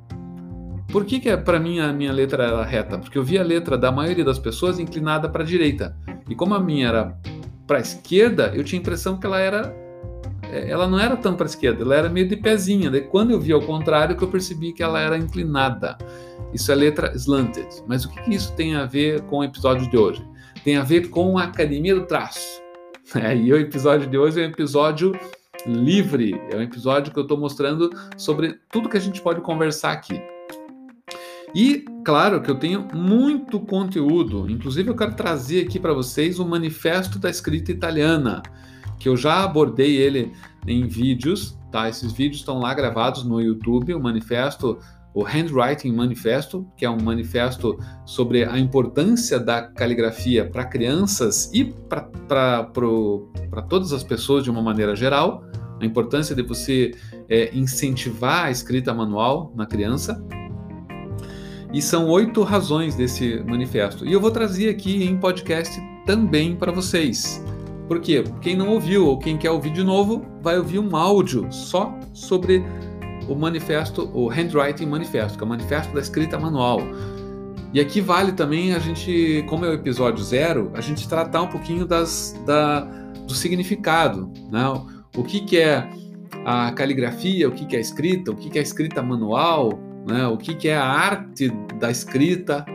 Por 0.92 1.06
que, 1.06 1.20
que 1.20 1.38
para 1.38 1.60
mim 1.60 1.80
a 1.80 1.94
minha 1.94 2.12
letra 2.12 2.44
era 2.46 2.64
reta? 2.64 2.98
Porque 2.98 3.18
eu 3.18 3.24
vi 3.24 3.38
a 3.38 3.44
letra 3.44 3.78
da 3.78 3.92
maioria 3.92 4.26
das 4.26 4.40
pessoas 4.40 4.80
inclinada 4.80 5.30
para 5.30 5.44
a 5.44 5.46
direita. 5.46 5.96
E 6.28 6.34
como 6.34 6.56
a 6.56 6.60
minha 6.60 6.88
era 6.88 7.18
para 7.68 7.78
a 7.78 7.82
esquerda, 7.82 8.52
eu 8.56 8.64
tinha 8.64 8.80
a 8.80 8.82
impressão 8.82 9.18
que 9.20 9.26
ela 9.26 9.40
era. 9.40 9.74
É, 10.52 10.68
ela 10.70 10.88
não 10.88 11.00
era 11.00 11.16
tão 11.16 11.36
para 11.36 11.46
a 11.46 11.50
esquerda, 11.50 11.84
ela 11.84 11.96
era 11.96 12.10
meio 12.10 12.28
de 12.28 12.36
pezinha. 12.36 12.90
Daí, 12.90 13.02
quando 13.02 13.30
eu 13.32 13.40
vi 13.40 13.52
ao 13.52 13.62
contrário, 13.62 14.16
que 14.18 14.24
eu 14.24 14.28
percebi 14.28 14.74
que 14.74 14.82
ela 14.82 15.00
era 15.00 15.16
inclinada. 15.16 15.96
Isso 16.52 16.72
é 16.72 16.76
letra 16.76 17.14
slanted. 17.16 17.68
Mas 17.88 18.06
o 18.06 18.10
que, 18.10 18.22
que 18.24 18.34
isso 18.34 18.52
tem 18.54 18.76
a 18.76 18.86
ver 18.86 19.22
com 19.22 19.38
o 19.38 19.44
episódio 19.44 19.88
de 19.88 19.96
hoje? 19.96 20.26
Tem 20.64 20.78
a 20.78 20.84
ver 20.84 21.10
com 21.10 21.38
a 21.38 21.44
academia 21.44 21.96
do 21.96 22.06
traço. 22.06 22.60
É, 23.16 23.36
e 23.36 23.52
o 23.52 23.58
episódio 23.58 24.08
de 24.08 24.16
hoje 24.20 24.40
é 24.40 24.46
um 24.46 24.52
episódio 24.52 25.20
livre, 25.66 26.40
é 26.52 26.56
um 26.56 26.62
episódio 26.62 27.12
que 27.12 27.18
eu 27.18 27.24
estou 27.24 27.40
mostrando 27.40 27.90
sobre 28.16 28.60
tudo 28.72 28.88
que 28.88 28.98
a 28.98 29.00
gente 29.00 29.20
pode 29.20 29.42
conversar 29.42 29.94
aqui. 29.94 30.22
E 31.56 31.84
claro 32.06 32.40
que 32.40 32.52
eu 32.52 32.56
tenho 32.56 32.88
muito 32.94 33.60
conteúdo, 33.60 34.48
inclusive 34.48 34.90
eu 34.92 34.96
quero 34.96 35.16
trazer 35.16 35.66
aqui 35.66 35.80
para 35.80 35.92
vocês 35.92 36.38
o 36.38 36.46
Manifesto 36.46 37.18
da 37.18 37.32
Escrita 37.32 37.72
Italiana, 37.72 38.44
que 39.00 39.10
eu 39.10 39.18
já 39.18 39.44
abordei 39.44 39.98
ele 39.98 40.32
em 40.68 40.88
vídeos, 40.88 41.58
tá? 41.72 41.90
Esses 41.90 42.12
vídeos 42.12 42.42
estão 42.42 42.60
lá 42.60 42.76
gravados 42.76 43.24
no 43.24 43.42
YouTube, 43.42 43.96
o 43.96 44.00
manifesto 44.00 44.78
o 45.14 45.24
Handwriting 45.24 45.92
Manifesto, 45.92 46.68
que 46.78 46.86
é 46.86 46.90
um 46.90 47.02
manifesto 47.02 47.78
sobre 48.06 48.44
a 48.44 48.58
importância 48.58 49.40
da 49.40 49.64
caligrafia 49.64 50.50
para 50.50 50.66
crianças 50.66 51.52
e 51.54 51.66
para 52.28 52.64
todas 53.68 53.92
as 53.92 54.04
pessoas 54.04 54.44
de 54.44 54.52
uma 54.52 54.62
maneira 54.62 54.96
geral, 54.96 55.44
a 55.82 55.86
importância 55.86 56.36
de 56.36 56.44
você 56.44 56.92
é, 57.28 57.56
incentivar 57.56 58.46
a 58.46 58.52
escrita 58.52 58.94
manual 58.94 59.52
na 59.56 59.66
criança. 59.66 60.22
E 61.72 61.82
são 61.82 62.08
oito 62.08 62.42
razões 62.42 62.96
desse 62.96 63.44
manifesto. 63.44 64.06
E 64.06 64.12
eu 64.12 64.20
vou 64.20 64.32
trazer 64.32 64.70
aqui 64.70 65.04
em 65.04 65.18
podcast 65.18 65.80
também 66.06 66.56
para 66.56 66.72
vocês. 66.72 67.44
Porque 67.88 68.24
quem 68.42 68.56
não 68.56 68.70
ouviu 68.70 69.08
ou 69.08 69.18
quem 69.18 69.38
quer 69.38 69.52
ouvir 69.52 69.72
de 69.72 69.84
novo, 69.84 70.24
vai 70.42 70.58
ouvir 70.58 70.80
um 70.80 70.96
áudio 70.96 71.48
só 71.52 71.98
sobre 72.14 72.64
o 73.30 73.36
manifesto, 73.36 74.10
o 74.14 74.28
Handwriting 74.28 74.88
Manifesto, 74.88 75.38
que 75.38 75.44
é 75.44 75.46
o 75.46 75.50
manifesto 75.50 75.94
da 75.94 76.02
escrita 76.02 76.40
manual. 76.40 76.82
E 77.72 77.80
aqui 77.80 78.02
vale 78.02 78.32
também 78.32 78.74
a 78.74 78.80
gente, 78.80 79.46
como 79.48 79.64
é 79.64 79.70
o 79.70 79.74
episódio 79.74 80.24
zero, 80.24 80.72
a 80.74 80.82
gente 80.82 81.08
tratar 81.08 81.44
um 81.44 81.48
pouquinho 81.48 81.86
das, 81.86 82.36
da, 82.46 82.82
do 83.28 83.34
significado, 83.34 84.32
né? 84.52 84.68
O 85.16 85.24
que, 85.24 85.42
que 85.42 85.58
é 85.58 85.88
a 86.46 86.72
caligrafia, 86.72 87.48
o 87.48 87.52
que, 87.52 87.66
que 87.66 87.76
é 87.76 87.80
a 87.80 87.82
escrita, 87.82 88.32
o 88.32 88.36
que, 88.36 88.50
que 88.50 88.58
é 88.58 88.62
a 88.62 88.64
escrita 88.64 89.02
manual, 89.02 89.80
né? 90.08 90.28
o 90.28 90.38
que, 90.38 90.56
que 90.56 90.68
é 90.68 90.76
a 90.76 90.86
arte 90.86 91.50
da 91.80 91.92
escrita, 91.92 92.66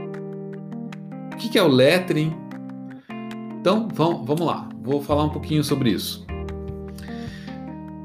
o 1.33 1.37
que, 1.37 1.49
que 1.49 1.59
é 1.59 1.63
o 1.63 1.69
lettering. 1.69 2.33
Então, 3.59 3.89
vamos, 3.93 4.27
vamos 4.27 4.47
lá, 4.47 4.69
vou 4.83 5.03
falar 5.03 5.25
um 5.25 5.31
pouquinho 5.31 5.65
sobre 5.65 5.91
isso. 5.91 6.24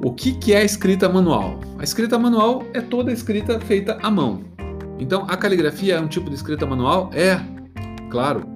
O 0.01 0.13
que, 0.13 0.31
que 0.31 0.53
é 0.53 0.59
a 0.59 0.63
escrita 0.63 1.09
manual? 1.09 1.59
A 1.77 1.83
escrita 1.83 2.17
manual 2.17 2.63
é 2.73 2.79
toda 2.79 3.11
escrita 3.11 3.59
feita 3.59 3.97
à 4.01 4.09
mão. 4.09 4.45
Então, 4.97 5.25
a 5.27 5.35
caligrafia 5.35 5.95
é 5.95 5.99
um 5.99 6.07
tipo 6.07 6.29
de 6.29 6.37
escrita 6.37 6.65
manual? 6.65 7.09
É, 7.13 7.37
claro. 8.09 8.47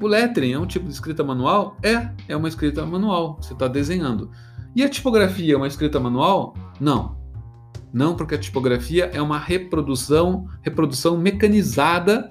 o 0.00 0.06
lettering 0.08 0.54
é 0.54 0.58
um 0.58 0.66
tipo 0.66 0.86
de 0.86 0.92
escrita 0.92 1.22
manual? 1.22 1.76
É, 1.84 2.10
é 2.26 2.36
uma 2.36 2.48
escrita 2.48 2.84
manual. 2.84 3.38
Você 3.40 3.52
está 3.52 3.68
desenhando. 3.68 4.28
E 4.74 4.82
a 4.82 4.88
tipografia 4.88 5.54
é 5.54 5.56
uma 5.56 5.68
escrita 5.68 6.00
manual? 6.00 6.52
Não. 6.80 7.16
Não, 7.92 8.16
porque 8.16 8.34
a 8.34 8.38
tipografia 8.38 9.08
é 9.14 9.22
uma 9.22 9.38
reprodução, 9.38 10.48
reprodução 10.62 11.16
mecanizada 11.16 12.28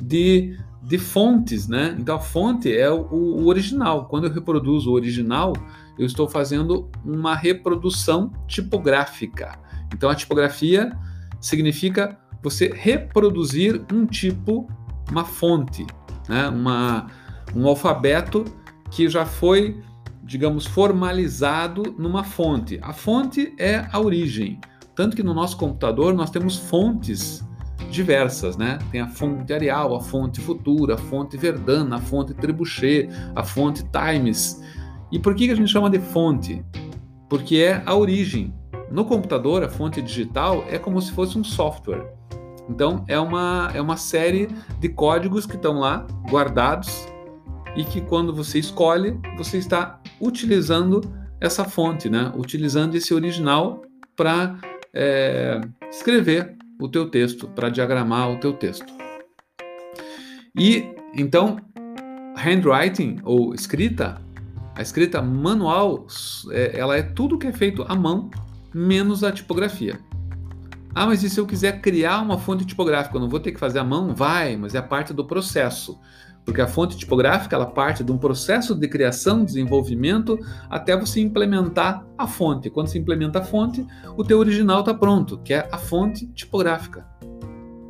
de, 0.00 0.58
de 0.82 0.98
fontes, 0.98 1.68
né? 1.68 1.94
Então 1.96 2.16
a 2.16 2.20
fonte 2.20 2.76
é 2.76 2.90
o, 2.90 3.06
o 3.12 3.46
original. 3.46 4.06
Quando 4.06 4.26
eu 4.26 4.32
reproduzo 4.32 4.90
o 4.90 4.94
original, 4.94 5.52
eu 5.98 6.06
estou 6.06 6.28
fazendo 6.28 6.90
uma 7.04 7.34
reprodução 7.34 8.32
tipográfica. 8.46 9.58
Então 9.92 10.08
a 10.08 10.14
tipografia 10.14 10.96
significa 11.40 12.18
você 12.42 12.72
reproduzir 12.74 13.82
um 13.92 14.06
tipo, 14.06 14.68
uma 15.10 15.24
fonte, 15.24 15.86
né? 16.28 16.48
uma, 16.48 17.06
um 17.54 17.66
alfabeto 17.66 18.44
que 18.90 19.08
já 19.08 19.24
foi, 19.26 19.80
digamos, 20.22 20.66
formalizado 20.66 21.94
numa 21.98 22.24
fonte. 22.24 22.78
A 22.82 22.92
fonte 22.92 23.54
é 23.58 23.86
a 23.92 24.00
origem. 24.00 24.60
Tanto 24.94 25.16
que 25.16 25.22
no 25.22 25.32
nosso 25.32 25.56
computador 25.56 26.12
nós 26.12 26.30
temos 26.30 26.56
fontes 26.56 27.44
diversas, 27.90 28.56
né? 28.56 28.78
Tem 28.90 29.00
a 29.00 29.08
fonte 29.08 29.52
Arial, 29.52 29.94
a 29.94 30.00
fonte 30.00 30.40
Futura, 30.40 30.94
a 30.94 30.98
fonte 30.98 31.36
Verdana, 31.36 31.96
a 31.96 31.98
fonte 31.98 32.34
Trebuchet, 32.34 33.08
a 33.34 33.42
fonte 33.42 33.84
Times. 33.84 34.62
E 35.12 35.18
por 35.18 35.34
que 35.34 35.50
a 35.50 35.54
gente 35.54 35.70
chama 35.70 35.90
de 35.90 35.98
fonte? 35.98 36.64
Porque 37.28 37.56
é 37.56 37.82
a 37.84 37.94
origem. 37.94 38.54
No 38.90 39.04
computador, 39.04 39.62
a 39.62 39.68
fonte 39.68 40.02
digital 40.02 40.64
é 40.68 40.78
como 40.78 41.00
se 41.00 41.12
fosse 41.12 41.38
um 41.38 41.44
software. 41.44 42.04
Então, 42.68 43.04
é 43.08 43.18
uma, 43.18 43.70
é 43.74 43.80
uma 43.80 43.96
série 43.96 44.48
de 44.78 44.88
códigos 44.88 45.46
que 45.46 45.56
estão 45.56 45.80
lá 45.80 46.06
guardados 46.28 47.06
e 47.76 47.84
que 47.84 48.00
quando 48.00 48.34
você 48.34 48.58
escolhe, 48.58 49.18
você 49.36 49.58
está 49.58 50.00
utilizando 50.20 51.00
essa 51.40 51.64
fonte, 51.64 52.08
né? 52.08 52.32
utilizando 52.36 52.94
esse 52.94 53.14
original 53.14 53.82
para 54.16 54.58
é, 54.92 55.60
escrever 55.90 56.56
o 56.80 56.88
teu 56.88 57.08
texto, 57.08 57.48
para 57.48 57.68
diagramar 57.68 58.30
o 58.30 58.38
teu 58.38 58.52
texto. 58.52 58.92
E 60.56 60.88
então, 61.14 61.56
handwriting 62.36 63.18
ou 63.24 63.54
escrita 63.54 64.20
a 64.80 64.82
escrita 64.82 65.20
manual, 65.20 66.06
é, 66.50 66.78
ela 66.78 66.96
é 66.96 67.02
tudo 67.02 67.36
que 67.36 67.46
é 67.46 67.52
feito 67.52 67.84
à 67.86 67.94
mão, 67.94 68.30
menos 68.72 69.22
a 69.22 69.30
tipografia. 69.30 70.00
Ah, 70.94 71.06
mas 71.06 71.22
e 71.22 71.28
se 71.28 71.38
eu 71.38 71.46
quiser 71.46 71.82
criar 71.82 72.22
uma 72.22 72.38
fonte 72.38 72.64
tipográfica, 72.64 73.14
eu 73.14 73.20
não 73.20 73.28
vou 73.28 73.38
ter 73.38 73.52
que 73.52 73.60
fazer 73.60 73.78
à 73.78 73.84
mão? 73.84 74.14
Vai, 74.14 74.56
mas 74.56 74.74
é 74.74 74.80
parte 74.80 75.12
do 75.12 75.22
processo. 75.22 76.00
Porque 76.46 76.62
a 76.62 76.66
fonte 76.66 76.96
tipográfica, 76.96 77.54
ela 77.54 77.66
parte 77.66 78.02
de 78.02 78.10
um 78.10 78.16
processo 78.16 78.74
de 78.74 78.88
criação, 78.88 79.44
desenvolvimento, 79.44 80.38
até 80.70 80.96
você 80.96 81.20
implementar 81.20 82.02
a 82.16 82.26
fonte. 82.26 82.70
Quando 82.70 82.88
você 82.88 82.98
implementa 82.98 83.40
a 83.40 83.44
fonte, 83.44 83.86
o 84.16 84.24
teu 84.24 84.38
original 84.38 84.80
está 84.80 84.94
pronto, 84.94 85.36
que 85.44 85.52
é 85.52 85.68
a 85.70 85.76
fonte 85.76 86.26
tipográfica. 86.28 87.06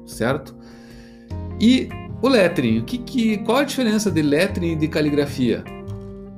Certo? 0.05 0.57
E 1.61 1.89
o 2.21 2.29
lettering, 2.29 2.83
que, 2.83 2.99
que, 2.99 3.39
qual 3.39 3.59
a 3.59 3.65
diferença 3.65 4.11
de 4.11 4.23
lettering 4.23 4.73
e 4.73 4.77
de 4.77 4.89
caligrafia? 4.89 5.63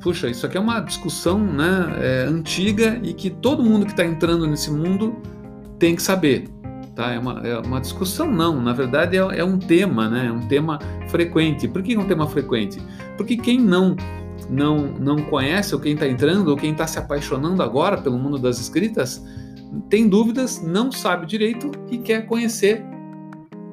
Puxa, 0.02 0.28
isso 0.28 0.44
aqui 0.44 0.56
é 0.56 0.60
uma 0.60 0.80
discussão 0.80 1.38
né, 1.38 1.96
é, 2.00 2.24
antiga 2.24 3.00
e 3.02 3.14
que 3.14 3.30
todo 3.30 3.62
mundo 3.62 3.86
que 3.86 3.92
está 3.92 4.04
entrando 4.04 4.46
nesse 4.46 4.70
mundo 4.70 5.16
tem 5.78 5.94
que 5.94 6.02
saber. 6.02 6.48
Tá? 6.94 7.12
É, 7.12 7.18
uma, 7.18 7.40
é 7.46 7.58
uma 7.58 7.80
discussão, 7.80 8.30
não, 8.30 8.60
na 8.60 8.72
verdade 8.72 9.16
é, 9.16 9.20
é 9.20 9.44
um 9.44 9.58
tema, 9.58 10.08
né? 10.10 10.26
é 10.26 10.32
um 10.32 10.46
tema 10.48 10.78
frequente. 11.08 11.66
Por 11.66 11.82
que 11.82 11.94
é 11.94 11.98
um 11.98 12.06
tema 12.06 12.26
frequente? 12.26 12.82
Porque 13.16 13.36
quem 13.36 13.58
não 13.58 13.96
não, 14.50 14.88
não 14.98 15.16
conhece, 15.16 15.74
ou 15.74 15.80
quem 15.80 15.94
está 15.94 16.06
entrando, 16.06 16.48
ou 16.48 16.56
quem 16.56 16.72
está 16.72 16.86
se 16.86 16.98
apaixonando 16.98 17.62
agora 17.62 17.96
pelo 17.96 18.18
mundo 18.18 18.38
das 18.38 18.58
escritas, 18.58 19.24
tem 19.88 20.08
dúvidas, 20.08 20.62
não 20.62 20.92
sabe 20.92 21.26
direito 21.26 21.70
e 21.90 21.96
quer 21.96 22.26
conhecer 22.26 22.84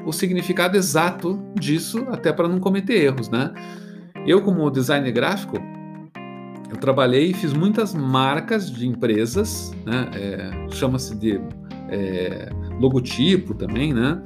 o 0.06 0.14
significado 0.14 0.78
exato 0.78 1.40
disso, 1.60 2.06
até 2.10 2.32
para 2.32 2.48
não 2.48 2.60
cometer 2.60 3.04
erros, 3.04 3.30
né? 3.30 3.52
Eu, 4.26 4.42
como 4.42 4.70
designer 4.70 5.12
gráfico, 5.12 5.58
eu 6.70 6.78
trabalhei 6.78 7.32
e 7.32 7.34
fiz 7.34 7.52
muitas 7.52 7.94
marcas 7.94 8.72
de 8.72 8.88
empresas, 8.88 9.74
né? 9.86 10.10
É, 10.14 10.70
Chama-se 10.72 11.16
de 11.16 11.42
é, 11.90 12.50
logotipo 12.80 13.56
também, 13.56 13.94
né? 13.94 14.22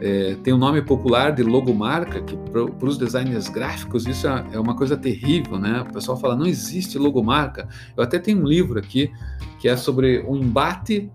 É, 0.00 0.36
tem 0.44 0.52
o 0.52 0.56
um 0.56 0.58
nome 0.60 0.80
popular 0.82 1.32
de 1.32 1.42
logomarca, 1.42 2.20
que 2.22 2.36
para 2.36 2.86
os 2.86 2.96
designers 2.96 3.48
gráficos 3.48 4.06
isso 4.06 4.28
é, 4.28 4.46
é, 4.52 4.60
uma 4.60 4.76
coisa 4.76 4.96
terrível, 4.96 5.58
né? 5.58 5.80
O 5.80 5.92
pessoal 5.92 6.16
fala, 6.16 6.36
não 6.36 6.46
existe 6.46 6.98
logomarca. 6.98 7.66
Eu 7.96 8.04
até 8.04 8.18
tenho 8.18 8.40
um 8.40 8.46
livro 8.46 8.78
aqui 8.78 9.10
que 9.58 9.66
é 9.66 9.76
sobre 9.76 10.24
o 10.26 10.36
embate 10.36 11.10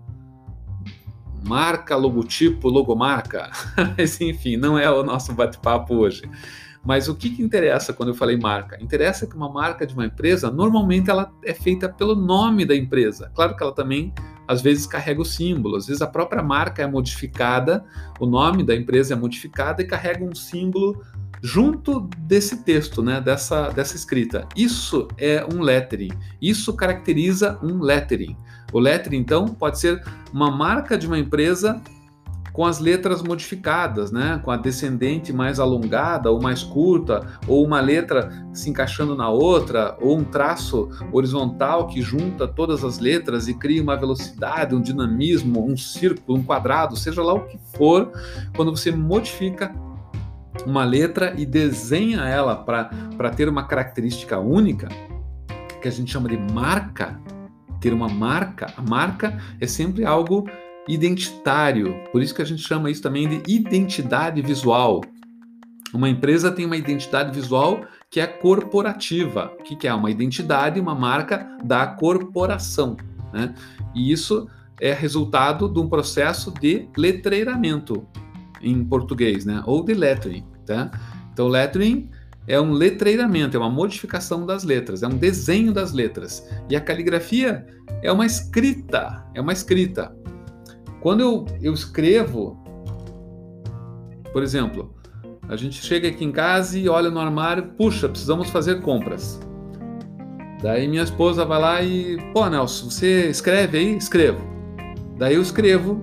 marca, 1.44 1.94
logotipo, 1.94 2.68
logomarca. 2.68 3.50
Mas 3.96 4.20
enfim, 4.20 4.56
não 4.56 4.78
é 4.78 4.90
o 4.90 5.02
nosso 5.02 5.32
bate-papo 5.32 5.94
hoje. 5.94 6.22
Mas 6.84 7.08
o 7.08 7.14
que, 7.14 7.30
que 7.30 7.42
interessa 7.42 7.92
quando 7.92 8.10
eu 8.10 8.14
falei 8.14 8.36
marca? 8.36 8.76
Interessa 8.82 9.26
que 9.26 9.34
uma 9.34 9.48
marca 9.48 9.86
de 9.86 9.94
uma 9.94 10.04
empresa, 10.04 10.50
normalmente 10.50 11.10
ela 11.10 11.32
é 11.44 11.54
feita 11.54 11.88
pelo 11.88 12.14
nome 12.14 12.64
da 12.64 12.76
empresa. 12.76 13.30
Claro 13.34 13.56
que 13.56 13.62
ela 13.62 13.72
também, 13.72 14.12
às 14.46 14.60
vezes, 14.60 14.86
carrega 14.86 15.22
o 15.22 15.24
símbolo. 15.24 15.76
Às 15.76 15.86
vezes 15.86 16.02
a 16.02 16.06
própria 16.06 16.42
marca 16.42 16.82
é 16.82 16.86
modificada, 16.86 17.84
o 18.20 18.26
nome 18.26 18.62
da 18.62 18.74
empresa 18.74 19.14
é 19.14 19.16
modificado 19.16 19.80
e 19.80 19.86
carrega 19.86 20.22
um 20.22 20.34
símbolo 20.34 21.02
junto 21.42 22.08
desse 22.20 22.64
texto, 22.64 23.02
né, 23.02 23.20
dessa, 23.20 23.68
dessa 23.68 23.96
escrita. 23.96 24.46
Isso 24.56 25.08
é 25.18 25.46
um 25.52 25.60
lettering. 25.60 26.12
Isso 26.40 26.72
caracteriza 26.74 27.58
um 27.62 27.80
lettering. 27.80 28.36
O 28.72 28.78
lettering, 28.78 29.18
então, 29.18 29.46
pode 29.46 29.78
ser 29.78 30.02
uma 30.32 30.50
marca 30.50 30.96
de 30.96 31.06
uma 31.06 31.18
empresa 31.18 31.82
com 32.54 32.64
as 32.64 32.78
letras 32.78 33.20
modificadas, 33.20 34.12
né? 34.12 34.40
com 34.44 34.50
a 34.52 34.56
descendente 34.56 35.32
mais 35.32 35.58
alongada 35.58 36.30
ou 36.30 36.40
mais 36.40 36.62
curta, 36.62 37.26
ou 37.48 37.66
uma 37.66 37.80
letra 37.80 38.30
se 38.52 38.70
encaixando 38.70 39.16
na 39.16 39.28
outra, 39.28 39.98
ou 40.00 40.16
um 40.16 40.22
traço 40.22 40.88
horizontal 41.10 41.88
que 41.88 42.00
junta 42.00 42.46
todas 42.46 42.84
as 42.84 43.00
letras 43.00 43.48
e 43.48 43.54
cria 43.54 43.82
uma 43.82 43.96
velocidade, 43.96 44.72
um 44.72 44.80
dinamismo, 44.80 45.68
um 45.68 45.76
círculo, 45.76 46.38
um 46.38 46.44
quadrado, 46.44 46.96
seja 46.96 47.24
lá 47.24 47.34
o 47.34 47.44
que 47.44 47.58
for, 47.76 48.12
quando 48.54 48.70
você 48.70 48.92
modifica 48.92 49.74
uma 50.64 50.84
letra 50.84 51.34
e 51.36 51.44
desenha 51.44 52.20
ela 52.20 52.54
para 52.54 53.30
ter 53.30 53.48
uma 53.48 53.64
característica 53.64 54.38
única, 54.38 54.86
que 55.82 55.88
a 55.88 55.90
gente 55.90 56.12
chama 56.12 56.28
de 56.28 56.38
marca, 56.52 57.20
ter 57.80 57.92
uma 57.92 58.08
marca, 58.08 58.72
a 58.76 58.80
marca 58.80 59.36
é 59.60 59.66
sempre 59.66 60.04
algo 60.04 60.48
identitário. 60.88 61.94
Por 62.12 62.22
isso 62.22 62.34
que 62.34 62.42
a 62.42 62.44
gente 62.44 62.62
chama 62.62 62.90
isso 62.90 63.02
também 63.02 63.28
de 63.28 63.42
identidade 63.52 64.40
visual. 64.42 65.00
Uma 65.92 66.08
empresa 66.08 66.50
tem 66.50 66.66
uma 66.66 66.76
identidade 66.76 67.32
visual 67.32 67.84
que 68.10 68.20
é 68.20 68.26
corporativa. 68.26 69.52
O 69.58 69.62
que 69.62 69.86
é? 69.86 69.94
Uma 69.94 70.10
identidade, 70.10 70.80
uma 70.80 70.94
marca 70.94 71.48
da 71.64 71.86
corporação. 71.86 72.96
Né? 73.32 73.54
E 73.94 74.12
isso 74.12 74.48
é 74.80 74.92
resultado 74.92 75.68
de 75.68 75.78
um 75.78 75.88
processo 75.88 76.52
de 76.52 76.88
letreiramento 76.96 78.06
em 78.60 78.84
português, 78.84 79.44
né? 79.44 79.62
ou 79.66 79.84
de 79.84 79.94
lettering. 79.94 80.44
Tá? 80.66 80.90
Então, 81.32 81.48
lettering 81.48 82.10
é 82.46 82.60
um 82.60 82.72
letreiramento, 82.72 83.56
é 83.56 83.60
uma 83.60 83.70
modificação 83.70 84.44
das 84.44 84.64
letras, 84.64 85.02
é 85.02 85.06
um 85.06 85.16
desenho 85.16 85.72
das 85.72 85.92
letras. 85.92 86.48
E 86.68 86.76
a 86.76 86.80
caligrafia 86.80 87.66
é 88.02 88.12
uma 88.12 88.26
escrita, 88.26 89.24
é 89.34 89.40
uma 89.40 89.52
escrita. 89.52 90.14
Quando 91.04 91.20
eu, 91.20 91.44
eu 91.60 91.74
escrevo, 91.74 92.58
por 94.32 94.42
exemplo, 94.42 94.94
a 95.46 95.54
gente 95.54 95.84
chega 95.84 96.08
aqui 96.08 96.24
em 96.24 96.32
casa 96.32 96.78
e 96.78 96.88
olha 96.88 97.10
no 97.10 97.20
armário, 97.20 97.74
puxa, 97.76 98.08
precisamos 98.08 98.48
fazer 98.48 98.80
compras. 98.80 99.38
Daí 100.62 100.88
minha 100.88 101.02
esposa 101.02 101.44
vai 101.44 101.60
lá 101.60 101.82
e, 101.82 102.16
pô, 102.32 102.48
Nelson, 102.48 102.88
você 102.88 103.28
escreve 103.28 103.76
aí? 103.76 103.94
Escrevo. 103.94 104.40
Daí 105.18 105.34
eu 105.34 105.42
escrevo 105.42 106.02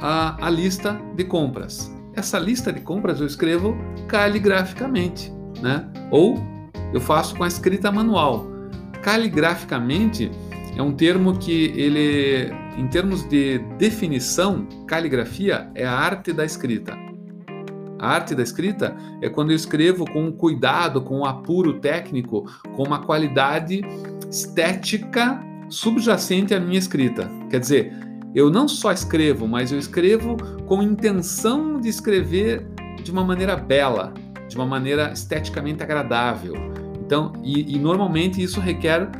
a, 0.00 0.46
a 0.46 0.48
lista 0.48 0.98
de 1.14 1.24
compras. 1.24 1.94
Essa 2.16 2.38
lista 2.38 2.72
de 2.72 2.80
compras 2.80 3.20
eu 3.20 3.26
escrevo 3.26 3.76
caligraficamente, 4.06 5.30
né? 5.60 5.86
Ou 6.10 6.42
eu 6.94 7.00
faço 7.02 7.36
com 7.36 7.44
a 7.44 7.46
escrita 7.46 7.92
manual. 7.92 8.46
Caligraficamente 9.02 10.30
é 10.74 10.82
um 10.82 10.94
termo 10.94 11.36
que 11.36 11.74
ele, 11.76 12.50
em 12.78 12.86
termos 12.86 13.28
de 13.28 13.58
definição, 13.76 14.64
caligrafia 14.86 15.68
é 15.74 15.84
a 15.84 15.92
arte 15.92 16.32
da 16.32 16.44
escrita. 16.44 16.96
A 17.98 18.08
arte 18.08 18.36
da 18.36 18.42
escrita 18.44 18.96
é 19.20 19.28
quando 19.28 19.50
eu 19.50 19.56
escrevo 19.56 20.04
com 20.08 20.30
cuidado, 20.30 21.02
com 21.02 21.18
um 21.18 21.24
apuro 21.24 21.80
técnico, 21.80 22.48
com 22.76 22.84
uma 22.84 23.00
qualidade 23.00 23.80
estética 24.30 25.40
subjacente 25.68 26.54
à 26.54 26.60
minha 26.60 26.78
escrita. 26.78 27.28
Quer 27.50 27.58
dizer, 27.58 27.92
eu 28.32 28.48
não 28.48 28.68
só 28.68 28.92
escrevo, 28.92 29.48
mas 29.48 29.72
eu 29.72 29.78
escrevo 29.80 30.36
com 30.64 30.80
intenção 30.80 31.80
de 31.80 31.88
escrever 31.88 32.64
de 33.02 33.10
uma 33.10 33.24
maneira 33.24 33.56
bela, 33.56 34.14
de 34.48 34.54
uma 34.54 34.66
maneira 34.66 35.10
esteticamente 35.12 35.82
agradável. 35.82 36.54
Então, 37.04 37.32
e, 37.42 37.74
e 37.74 37.76
normalmente 37.76 38.40
isso 38.40 38.60
requer 38.60 39.10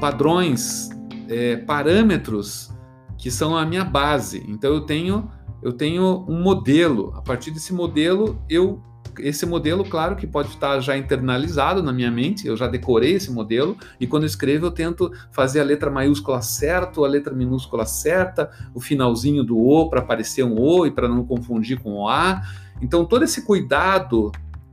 padrões, 0.00 0.88
é, 1.28 1.56
parâmetros 1.56 2.74
que 3.18 3.30
são 3.30 3.56
a 3.56 3.64
minha 3.64 3.84
base. 3.84 4.44
Então 4.48 4.72
eu 4.72 4.82
tenho 4.82 5.30
eu 5.62 5.72
tenho 5.72 6.24
um 6.28 6.40
modelo. 6.40 7.12
A 7.16 7.22
partir 7.22 7.50
desse 7.50 7.72
modelo 7.72 8.40
eu 8.48 8.82
esse 9.18 9.46
modelo, 9.46 9.82
claro 9.82 10.14
que 10.14 10.26
pode 10.26 10.48
estar 10.48 10.78
já 10.80 10.94
internalizado 10.94 11.82
na 11.82 11.90
minha 11.90 12.10
mente, 12.10 12.46
eu 12.46 12.54
já 12.54 12.66
decorei 12.66 13.12
esse 13.12 13.30
modelo, 13.30 13.74
e 13.98 14.06
quando 14.06 14.24
eu 14.24 14.26
escrevo 14.26 14.66
eu 14.66 14.70
tento 14.70 15.10
fazer 15.30 15.60
a 15.60 15.64
letra 15.64 15.90
maiúscula 15.90 16.42
certa, 16.42 17.00
a 17.00 17.08
letra 17.08 17.34
minúscula 17.34 17.86
certa, 17.86 18.50
o 18.74 18.80
finalzinho 18.80 19.42
do 19.42 19.56
O 19.58 19.88
para 19.88 20.00
aparecer 20.00 20.44
um 20.44 20.60
O 20.60 20.86
e 20.86 20.90
para 20.90 21.08
não 21.08 21.24
confundir 21.24 21.80
com 21.80 21.94
o 21.94 22.08
A. 22.08 22.42
Então 22.82 23.06
todo 23.06 23.22
esse 23.24 23.46
cuidado 23.46 24.30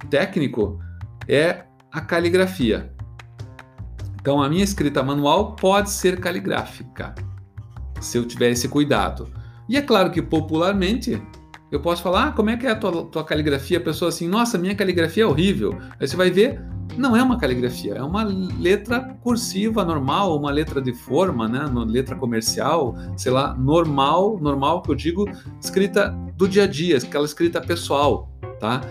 técnico 0.10 0.78
é 1.26 1.64
a 1.90 2.02
caligrafia. 2.02 2.92
Então, 4.20 4.42
a 4.42 4.48
minha 4.48 4.64
escrita 4.64 5.04
manual 5.04 5.54
pode 5.54 5.92
ser 5.92 6.18
caligráfica, 6.18 7.14
se 8.04 8.18
eu 8.18 8.26
tiver 8.26 8.52
esse 8.52 8.68
cuidado. 8.68 9.30
E 9.68 9.78
é 9.78 9.82
claro 9.82 10.12
que 10.12 10.22
popularmente 10.22 11.22
eu 11.72 11.80
posso 11.80 12.04
falar, 12.04 12.28
ah, 12.28 12.32
como 12.32 12.52
é 12.52 12.58
que 12.58 12.68
é 12.68 12.72
a 12.72 12.76
tua, 12.76 13.06
tua 13.06 13.24
caligrafia? 13.24 13.80
A 13.80 13.82
pessoa 13.82 14.10
assim, 14.10 14.28
nossa, 14.28 14.58
minha 14.58 14.76
caligrafia 14.76 15.24
é 15.24 15.26
horrível. 15.26 15.76
Aí 16.00 16.08
você 16.08 16.16
vai 16.16 16.30
ver, 16.30 16.62
não 16.98 17.16
é 17.16 17.24
uma 17.24 17.38
caligrafia, 17.40 17.96
é 17.96 18.04
uma 18.04 18.24
letra 18.24 19.00
cursiva 19.22 19.84
normal, 19.84 20.38
uma 20.38 20.52
letra 20.52 20.82
de 20.82 20.94
forma, 20.94 21.48
né, 21.48 21.66
letra 21.88 22.16
comercial, 22.16 22.96
sei 23.18 23.32
lá, 23.32 23.56
normal, 23.56 24.38
normal 24.40 24.84
que 24.84 24.92
eu 24.92 24.96
digo, 24.96 25.28
escrita 25.60 26.16
do 26.38 26.48
dia 26.48 26.66
a 26.66 26.68
dia, 26.68 26.98
aquela 26.98 27.26
escrita 27.26 27.60
pessoal, 27.60 28.30
tá? 28.60 28.82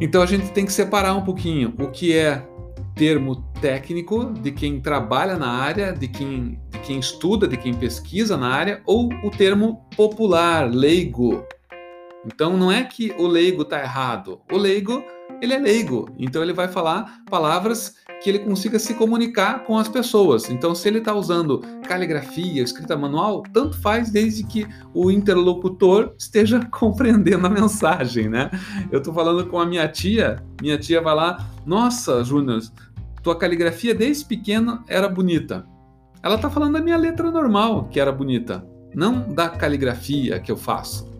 Então 0.00 0.22
a 0.22 0.26
gente 0.26 0.50
tem 0.52 0.64
que 0.64 0.72
separar 0.72 1.14
um 1.14 1.22
pouquinho 1.22 1.74
o 1.78 1.88
que 1.88 2.16
é 2.16 2.46
termo 3.00 3.36
técnico 3.62 4.26
de 4.26 4.52
quem 4.52 4.78
trabalha 4.78 5.38
na 5.38 5.48
área, 5.48 5.90
de 5.90 6.06
quem, 6.06 6.60
de 6.68 6.78
quem 6.80 6.98
estuda, 6.98 7.48
de 7.48 7.56
quem 7.56 7.72
pesquisa 7.72 8.36
na 8.36 8.50
área, 8.50 8.82
ou 8.84 9.08
o 9.24 9.30
termo 9.30 9.88
popular, 9.96 10.70
leigo. 10.70 11.42
Então 12.26 12.58
não 12.58 12.70
é 12.70 12.84
que 12.84 13.10
o 13.12 13.26
leigo 13.26 13.62
está 13.62 13.80
errado. 13.80 14.42
O 14.52 14.58
leigo, 14.58 15.02
ele 15.40 15.54
é 15.54 15.58
leigo. 15.58 16.10
Então 16.18 16.42
ele 16.42 16.52
vai 16.52 16.68
falar 16.68 17.22
palavras 17.30 17.94
que 18.20 18.28
ele 18.28 18.40
consiga 18.40 18.78
se 18.78 18.94
comunicar 18.94 19.64
com 19.64 19.78
as 19.78 19.88
pessoas. 19.88 20.50
Então, 20.50 20.74
se 20.74 20.86
ele 20.86 20.98
está 20.98 21.14
usando 21.14 21.60
caligrafia, 21.88 22.62
escrita 22.62 22.96
manual, 22.96 23.42
tanto 23.52 23.80
faz 23.80 24.10
desde 24.10 24.44
que 24.44 24.66
o 24.92 25.10
interlocutor 25.10 26.14
esteja 26.18 26.60
compreendendo 26.70 27.46
a 27.46 27.50
mensagem, 27.50 28.28
né? 28.28 28.50
Eu 28.92 28.98
estou 28.98 29.14
falando 29.14 29.46
com 29.46 29.58
a 29.58 29.64
minha 29.64 29.88
tia, 29.88 30.42
minha 30.60 30.78
tia 30.78 31.00
vai 31.00 31.14
lá, 31.14 31.50
nossa, 31.64 32.22
Júnior, 32.22 32.60
tua 33.22 33.36
caligrafia 33.36 33.94
desde 33.94 34.24
pequeno 34.24 34.82
era 34.88 35.08
bonita. 35.08 35.66
Ela 36.22 36.36
está 36.36 36.50
falando 36.50 36.74
da 36.74 36.80
minha 36.80 36.96
letra 36.96 37.30
normal, 37.30 37.88
que 37.88 37.98
era 37.98 38.12
bonita, 38.12 38.64
não 38.94 39.32
da 39.32 39.48
caligrafia 39.48 40.38
que 40.38 40.52
eu 40.52 40.56
faço. 40.56 41.10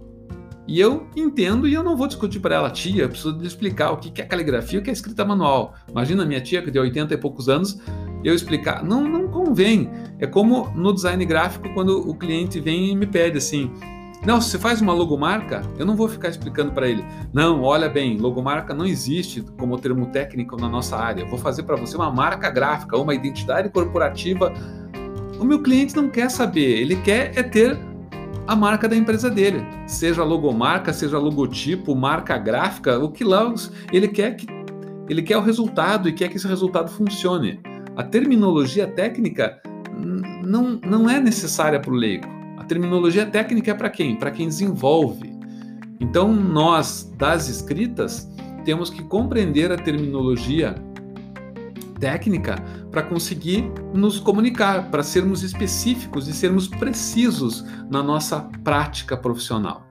E 0.67 0.79
eu 0.79 1.09
entendo 1.17 1.67
e 1.67 1.75
eu 1.75 1.83
não 1.83 1.97
vou 1.97 2.07
discutir 2.07 2.39
para 2.39 2.55
ela, 2.55 2.71
tia, 2.71 3.03
eu 3.03 3.09
preciso 3.09 3.37
de 3.37 3.47
explicar 3.47 3.91
o 3.91 3.97
que 3.97 4.21
é 4.21 4.25
caligrafia 4.25 4.79
e 4.79 4.81
o 4.81 4.85
que 4.85 4.91
é 4.91 4.93
escrita 4.93 5.25
manual. 5.25 5.75
Imagina 5.89 6.25
minha 6.25 6.41
tia, 6.41 6.63
que 6.63 6.71
tem 6.71 6.81
80 6.81 7.15
e 7.15 7.17
poucos 7.17 7.49
anos, 7.49 7.81
eu 8.23 8.35
explicar. 8.35 8.85
Não, 8.85 9.03
não 9.03 9.27
convém. 9.27 9.91
É 10.19 10.27
como 10.27 10.71
no 10.77 10.93
design 10.93 11.25
gráfico, 11.25 11.73
quando 11.75 12.09
o 12.09 12.15
cliente 12.15 12.61
vem 12.61 12.91
e 12.91 12.95
me 12.97 13.07
pede 13.07 13.39
assim: 13.39 13.73
não, 14.27 14.39
se 14.39 14.51
você 14.51 14.59
faz 14.59 14.83
uma 14.83 14.93
logomarca, 14.93 15.63
eu 15.79 15.87
não 15.87 15.97
vou 15.97 16.07
ficar 16.07 16.29
explicando 16.29 16.73
para 16.73 16.87
ele. 16.87 17.03
Não, 17.33 17.63
olha 17.63 17.89
bem, 17.89 18.19
logomarca 18.19 18.75
não 18.75 18.85
existe 18.85 19.41
como 19.59 19.79
termo 19.79 20.07
técnico 20.07 20.57
na 20.61 20.69
nossa 20.69 20.97
área. 20.97 21.25
Vou 21.25 21.39
fazer 21.39 21.63
para 21.63 21.77
você 21.77 21.97
uma 21.97 22.11
marca 22.11 22.51
gráfica, 22.51 22.99
uma 22.99 23.15
identidade 23.15 23.71
corporativa. 23.71 24.53
O 25.39 25.45
meu 25.45 25.63
cliente 25.63 25.97
não 25.97 26.11
quer 26.11 26.31
saber, 26.31 26.81
ele 26.81 26.97
quer 26.97 27.33
é 27.35 27.43
ter 27.43 27.79
a 28.47 28.55
marca 28.55 28.87
da 28.87 28.97
empresa 28.97 29.31
dele, 29.31 29.65
seja 29.87 30.23
logomarca, 30.23 30.93
seja 30.93 31.19
logotipo, 31.19 31.95
marca 31.95 32.37
gráfica, 32.37 32.99
o 32.99 33.11
que 33.11 33.25
lá 33.25 33.55
ele 33.91 34.09
quer 34.09 34.37
que 34.37 34.47
ele 35.09 35.23
quer 35.23 35.39
o 35.39 35.41
resultado 35.41 36.09
e 36.09 36.13
quer 36.13 36.29
que 36.29 36.37
esse 36.37 36.47
resultado 36.47 36.91
funcione. 36.91 37.61
A 37.97 38.03
terminologia 38.03 38.87
técnica 38.87 39.61
não, 40.45 40.79
não 40.85 41.09
é 41.09 41.19
necessária 41.19 41.81
para 41.81 41.91
o 41.91 41.95
leigo. 41.95 42.40
Terminologia 42.71 43.27
técnica 43.27 43.73
é 43.73 43.75
para 43.75 43.91
quem? 43.91 44.15
Para 44.15 44.31
quem 44.31 44.47
desenvolve. 44.47 45.37
Então, 45.99 46.33
nós, 46.33 47.13
das 47.19 47.49
escritas, 47.49 48.31
temos 48.65 48.89
que 48.89 49.03
compreender 49.03 49.73
a 49.73 49.77
terminologia 49.77 50.77
técnica 51.99 52.55
para 52.89 53.03
conseguir 53.03 53.65
nos 53.93 54.21
comunicar, 54.21 54.89
para 54.89 55.03
sermos 55.03 55.43
específicos 55.43 56.29
e 56.29 56.33
sermos 56.33 56.69
precisos 56.69 57.65
na 57.91 58.05
nossa 58.05 58.49
prática 58.63 59.17
profissional. 59.17 59.85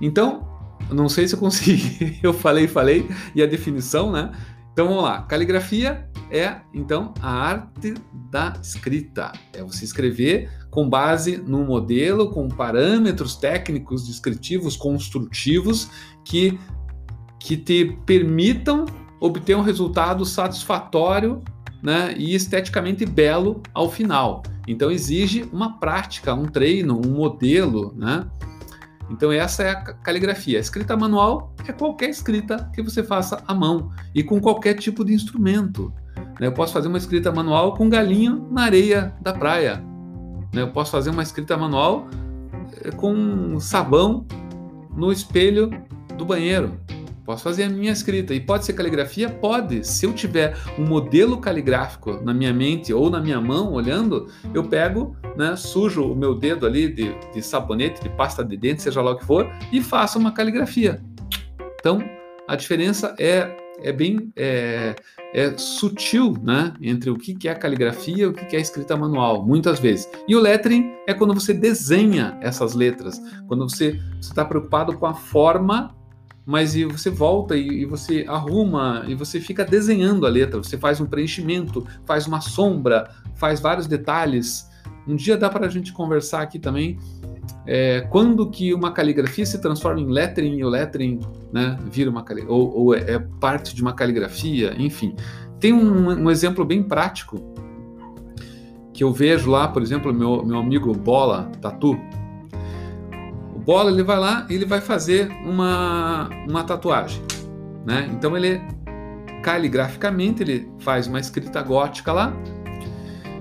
Então, 0.00 0.48
não 0.90 1.10
sei 1.10 1.28
se 1.28 1.34
eu 1.34 1.38
consegui, 1.38 2.18
eu 2.24 2.32
falei, 2.32 2.68
falei, 2.68 3.06
e 3.34 3.42
a 3.42 3.46
definição, 3.46 4.10
né? 4.10 4.32
Então 4.80 4.88
vamos 4.88 5.04
lá. 5.04 5.20
Caligrafia 5.24 6.08
é 6.30 6.56
então 6.72 7.12
a 7.20 7.30
arte 7.30 7.92
da 8.30 8.54
escrita. 8.62 9.30
É 9.52 9.62
você 9.62 9.84
escrever 9.84 10.50
com 10.70 10.88
base 10.88 11.36
num 11.36 11.66
modelo, 11.66 12.30
com 12.30 12.48
parâmetros 12.48 13.36
técnicos, 13.36 14.06
descritivos, 14.06 14.78
construtivos 14.78 15.90
que 16.24 16.58
que 17.38 17.58
te 17.58 17.94
permitam 18.06 18.86
obter 19.20 19.54
um 19.54 19.60
resultado 19.60 20.24
satisfatório 20.24 21.42
né, 21.82 22.14
e 22.16 22.34
esteticamente 22.34 23.04
belo 23.04 23.62
ao 23.74 23.90
final. 23.90 24.42
Então 24.66 24.90
exige 24.90 25.46
uma 25.52 25.78
prática, 25.78 26.32
um 26.32 26.46
treino, 26.46 26.98
um 27.04 27.10
modelo, 27.10 27.92
né? 27.94 28.26
Então 29.10 29.32
essa 29.32 29.62
é 29.62 29.70
a 29.70 29.76
caligrafia. 29.76 30.58
A 30.58 30.60
escrita 30.60 30.96
manual 30.96 31.52
é 31.66 31.72
qualquer 31.72 32.10
escrita 32.10 32.70
que 32.72 32.82
você 32.82 33.02
faça 33.02 33.42
à 33.46 33.54
mão 33.54 33.90
e 34.14 34.22
com 34.22 34.40
qualquer 34.40 34.74
tipo 34.74 35.04
de 35.04 35.12
instrumento. 35.12 35.92
Né? 36.38 36.46
Eu 36.46 36.52
posso 36.52 36.72
fazer 36.72 36.88
uma 36.88 36.98
escrita 36.98 37.32
manual 37.32 37.74
com 37.74 37.88
galinho 37.88 38.48
na 38.50 38.62
areia 38.62 39.14
da 39.20 39.32
praia. 39.32 39.82
Né? 40.54 40.62
Eu 40.62 40.70
posso 40.70 40.92
fazer 40.92 41.10
uma 41.10 41.22
escrita 41.22 41.56
manual 41.56 42.08
eh, 42.84 42.90
com 42.92 43.58
sabão 43.58 44.26
no 44.96 45.10
espelho 45.10 45.70
do 46.16 46.24
banheiro. 46.24 46.78
Posso 47.24 47.42
fazer 47.42 47.64
a 47.64 47.68
minha 47.68 47.92
escrita. 47.92 48.34
E 48.34 48.40
pode 48.40 48.64
ser 48.64 48.72
caligrafia? 48.72 49.28
Pode. 49.28 49.86
Se 49.86 50.06
eu 50.06 50.12
tiver 50.12 50.56
um 50.78 50.84
modelo 50.86 51.38
caligráfico 51.38 52.20
na 52.22 52.34
minha 52.34 52.52
mente 52.52 52.92
ou 52.92 53.10
na 53.10 53.20
minha 53.20 53.40
mão 53.40 53.72
olhando, 53.72 54.28
eu 54.54 54.64
pego, 54.64 55.16
né, 55.36 55.54
sujo 55.56 56.04
o 56.04 56.16
meu 56.16 56.34
dedo 56.34 56.66
ali 56.66 56.88
de, 56.92 57.14
de 57.32 57.42
sabonete, 57.42 58.02
de 58.02 58.08
pasta 58.08 58.44
de 58.44 58.56
dente, 58.56 58.82
seja 58.82 59.02
lá 59.02 59.12
o 59.12 59.16
que 59.16 59.24
for, 59.24 59.50
e 59.72 59.80
faço 59.80 60.18
uma 60.18 60.32
caligrafia. 60.32 61.00
Então, 61.78 62.02
a 62.48 62.56
diferença 62.56 63.14
é, 63.18 63.56
é 63.82 63.92
bem 63.92 64.32
é, 64.36 64.96
é 65.32 65.56
sutil 65.56 66.34
né, 66.42 66.74
entre 66.82 67.10
o 67.10 67.16
que 67.16 67.48
é 67.48 67.54
caligrafia 67.54 68.24
e 68.24 68.26
o 68.26 68.32
que 68.32 68.56
é 68.56 68.60
escrita 68.60 68.96
manual, 68.96 69.46
muitas 69.46 69.78
vezes. 69.78 70.10
E 70.26 70.34
o 70.34 70.40
lettering 70.40 70.92
é 71.06 71.14
quando 71.14 71.32
você 71.32 71.54
desenha 71.54 72.36
essas 72.40 72.74
letras, 72.74 73.20
quando 73.46 73.68
você 73.68 74.00
está 74.20 74.44
preocupado 74.44 74.98
com 74.98 75.06
a 75.06 75.14
forma 75.14 75.94
mas 76.50 76.74
e 76.74 76.84
você 76.84 77.08
volta 77.08 77.56
e, 77.56 77.82
e, 77.82 77.84
você 77.84 78.24
arruma 78.26 79.04
e 79.06 79.14
você 79.14 79.40
fica 79.40 79.64
desenhando 79.64 80.26
a 80.26 80.28
letra, 80.28 80.58
você 80.58 80.76
faz 80.76 81.00
um 81.00 81.06
preenchimento, 81.06 81.86
faz 82.04 82.26
uma 82.26 82.40
sombra, 82.40 83.08
faz 83.36 83.60
vários 83.60 83.86
detalhes. 83.86 84.68
Um 85.06 85.14
dia 85.14 85.36
dá 85.36 85.48
para 85.48 85.66
a 85.66 85.68
gente 85.68 85.92
conversar 85.92 86.42
aqui 86.42 86.58
também 86.58 86.98
é, 87.64 88.00
quando 88.10 88.50
que 88.50 88.74
uma 88.74 88.90
caligrafia 88.90 89.46
se 89.46 89.60
transforma 89.60 90.00
em 90.00 90.06
lettering 90.06 90.56
e 90.56 90.64
o 90.64 90.68
lettering 90.68 91.20
né, 91.52 91.78
vira 91.88 92.10
uma 92.10 92.24
ou, 92.48 92.76
ou 92.76 92.94
é, 92.96 93.12
é, 93.12 93.18
parte 93.40 93.72
de 93.72 93.80
uma 93.80 93.92
caligrafia, 93.92 94.74
enfim. 94.76 95.14
Tem 95.60 95.72
um, 95.72 96.24
um 96.24 96.30
exemplo 96.30 96.64
bem 96.64 96.82
prático 96.82 97.40
que 98.92 99.04
eu 99.04 99.12
vejo 99.12 99.48
lá, 99.48 99.68
por 99.68 99.82
exemplo, 99.82 100.12
meu, 100.12 100.44
meu 100.44 100.58
amigo 100.58 100.92
Bola 100.92 101.50
Tatu, 101.60 101.96
bola, 103.70 103.88
ele 103.88 104.02
vai 104.02 104.18
lá 104.18 104.46
e 104.50 104.54
ele 104.56 104.64
vai 104.64 104.80
fazer 104.80 105.30
uma, 105.44 106.28
uma 106.48 106.64
tatuagem, 106.64 107.22
né? 107.86 108.10
Então 108.12 108.36
ele 108.36 108.60
caligraficamente 109.44 110.42
ele 110.42 110.68
faz 110.80 111.06
uma 111.06 111.20
escrita 111.20 111.62
gótica 111.62 112.12
lá. 112.12 112.32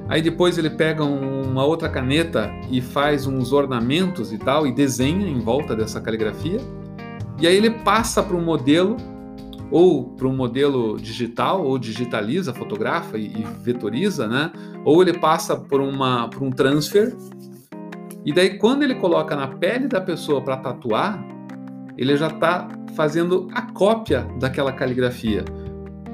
Aí 0.08 0.22
depois 0.22 0.60
ele 0.60 0.70
pega 0.70 1.04
uma 1.04 1.66
outra 1.66 1.90
caneta 1.90 2.48
e 2.70 2.80
faz 2.80 3.26
uns 3.26 3.52
ornamentos 3.52 4.32
e 4.32 4.38
tal 4.38 4.68
e 4.68 4.72
desenha 4.72 5.28
em 5.28 5.40
volta 5.40 5.76
dessa 5.76 6.00
caligrafia. 6.00 6.62
E 7.42 7.48
aí 7.48 7.58
ele 7.58 7.72
passa 7.72 8.22
para 8.22 8.38
um 8.38 8.44
modelo 8.44 8.98
ou 9.72 10.12
para 10.12 10.28
um 10.28 10.36
modelo 10.36 10.98
digital, 10.98 11.66
ou 11.66 11.80
digitaliza, 11.80 12.54
fotografa 12.54 13.18
e, 13.18 13.26
e 13.26 13.48
vetoriza, 13.64 14.28
né? 14.28 14.52
Ou 14.86 15.02
ele 15.02 15.14
passa 15.14 15.56
por, 15.56 15.82
uma, 15.82 16.28
por 16.28 16.44
um 16.44 16.52
transfer 16.52 17.16
e 18.26 18.34
daí, 18.34 18.58
quando 18.58 18.84
ele 18.84 18.96
coloca 18.96 19.36
na 19.36 19.48
pele 19.48 19.88
da 19.88 20.02
pessoa 20.02 20.42
para 20.42 20.58
tatuar, 20.58 21.24
ele 21.98 22.16
já 22.18 22.28
está 22.28 22.68
fazendo 22.96 23.48
a 23.54 23.62
cópia 23.62 24.28
daquela 24.40 24.74
caligrafia. 24.74 25.46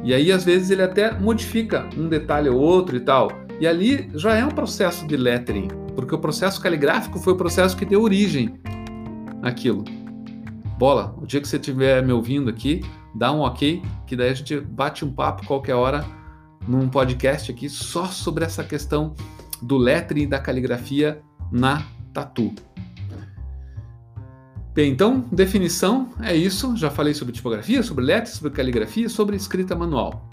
E 0.04 0.13
aí, 0.13 0.32
às 0.32 0.44
vezes, 0.44 0.70
ele 0.70 0.84
até 0.84 1.12
modifica 1.18 1.89
um 1.98 2.08
detalhe 2.08 2.48
ou 2.48 2.60
outro 2.60 2.96
e 2.96 3.00
tal. 3.00 3.32
E 3.60 3.65
ali 3.65 4.10
já 4.13 4.36
é 4.36 4.46
um 4.46 4.50
processo 4.50 5.08
de 5.08 5.18
lettering, 5.18 5.68
porque 5.96 6.13
o 6.13 6.20
processo 6.20 6.62
caligráfico 6.62 7.20
foi 7.20 7.34
o 7.34 7.38
processo 7.38 7.76
que 7.76 7.86
deu 7.86 8.02
origem 8.02 8.60
àquilo. 9.41 9.84
Bola, 10.78 11.15
o 11.18 11.26
dia 11.26 11.41
que 11.41 11.48
você 11.48 11.56
estiver 11.56 12.04
me 12.04 12.12
ouvindo 12.12 12.50
aqui, 12.50 12.82
dá 13.15 13.32
um 13.32 13.39
ok, 13.39 13.82
que 14.06 14.15
daí 14.15 14.30
a 14.30 14.34
gente 14.34 14.60
bate 14.60 15.06
um 15.06 15.12
papo 15.12 15.48
qualquer 15.48 15.74
hora 15.74 16.06
num 16.68 16.89
podcast 16.89 17.52
aqui 17.52 17.70
só 17.70 18.06
sobre 18.06 18.44
essa 18.44 18.63
questão 18.63 19.13
do 19.62 19.78
lettering 19.78 20.24
e 20.24 20.28
da 20.28 20.38
caligrafia 20.38 21.22
na 21.52 21.82
tatu. 22.15 22.54
Bem, 24.73 24.91
então, 24.91 25.25
definição 25.32 26.10
é 26.21 26.36
isso. 26.36 26.75
Já 26.75 26.89
falei 26.89 27.13
sobre 27.13 27.34
tipografia, 27.34 27.84
sobre 27.84 28.06
lettering, 28.06 28.36
sobre 28.36 28.51
caligrafia, 28.51 29.10
sobre 29.10 29.36
escrita 29.36 29.75
manual. 29.75 30.30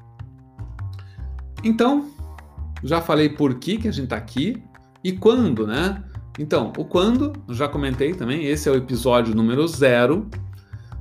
Então, 1.64 2.10
já 2.82 3.00
falei 3.00 3.28
por 3.28 3.56
que, 3.56 3.78
que 3.78 3.88
a 3.88 3.92
gente 3.92 4.04
está 4.04 4.16
aqui 4.16 4.62
e 5.02 5.12
quando, 5.12 5.66
né? 5.66 6.02
Então, 6.38 6.72
o 6.78 6.84
quando, 6.84 7.32
já 7.50 7.68
comentei 7.68 8.14
também, 8.14 8.46
esse 8.46 8.68
é 8.68 8.72
o 8.72 8.76
episódio 8.76 9.34
número 9.34 9.66
zero. 9.68 10.28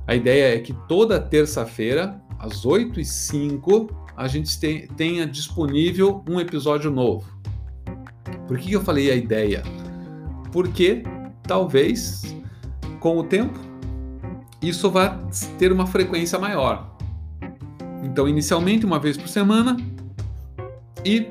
A 0.06 0.14
ideia 0.14 0.54
é 0.56 0.60
que 0.60 0.72
toda 0.88 1.18
terça-feira, 1.18 2.20
às 2.38 2.66
8 2.66 3.00
e 3.00 3.04
05 3.04 4.02
a 4.16 4.28
gente 4.28 4.58
tenha 4.96 5.26
disponível 5.26 6.22
um 6.28 6.38
episódio 6.38 6.90
novo. 6.90 7.26
Por 8.46 8.58
que 8.58 8.72
eu 8.72 8.82
falei 8.82 9.10
a 9.10 9.16
ideia? 9.16 9.62
Porque 10.52 11.02
talvez, 11.42 12.36
com 13.00 13.18
o 13.18 13.24
tempo, 13.24 13.58
isso 14.60 14.90
vai 14.90 15.18
ter 15.58 15.72
uma 15.72 15.86
frequência 15.86 16.38
maior. 16.38 16.96
Então, 18.04 18.28
inicialmente, 18.28 18.86
uma 18.86 19.00
vez 19.00 19.16
por 19.16 19.28
semana, 19.28 19.76
e 21.04 21.26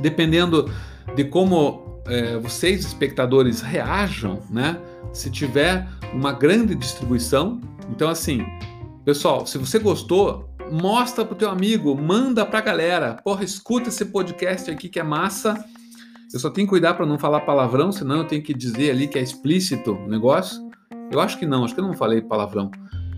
dependendo 0.00 0.70
de 1.14 1.24
como 1.24 2.00
é, 2.06 2.36
vocês, 2.38 2.84
espectadores, 2.84 3.60
reajam, 3.60 4.40
né? 4.50 4.78
Se 5.12 5.30
tiver 5.30 5.86
uma 6.12 6.32
grande 6.32 6.74
distribuição, 6.74 7.60
então 7.90 8.08
assim, 8.08 8.44
pessoal, 9.04 9.46
se 9.46 9.58
você 9.58 9.78
gostou, 9.78 10.48
mostra 10.70 11.24
pro 11.24 11.34
teu 11.34 11.50
amigo, 11.50 11.94
manda 11.94 12.44
pra 12.46 12.60
galera. 12.60 13.14
Porra, 13.22 13.44
escuta 13.44 13.88
esse 13.88 14.06
podcast 14.06 14.70
aqui 14.70 14.88
que 14.88 14.98
é 14.98 15.02
massa. 15.02 15.64
Eu 16.32 16.40
só 16.40 16.48
tenho 16.48 16.66
que 16.66 16.70
cuidar 16.70 16.94
para 16.94 17.04
não 17.04 17.18
falar 17.18 17.40
palavrão, 17.40 17.92
senão 17.92 18.18
eu 18.18 18.24
tenho 18.24 18.42
que 18.42 18.54
dizer 18.54 18.90
ali 18.90 19.06
que 19.06 19.18
é 19.18 19.22
explícito 19.22 19.92
o 19.92 20.08
negócio. 20.08 20.62
Eu 21.10 21.20
acho 21.20 21.38
que 21.38 21.44
não, 21.44 21.64
acho 21.64 21.74
que 21.74 21.80
eu 21.80 21.86
não 21.86 21.92
falei 21.92 22.22
palavrão. 22.22 22.70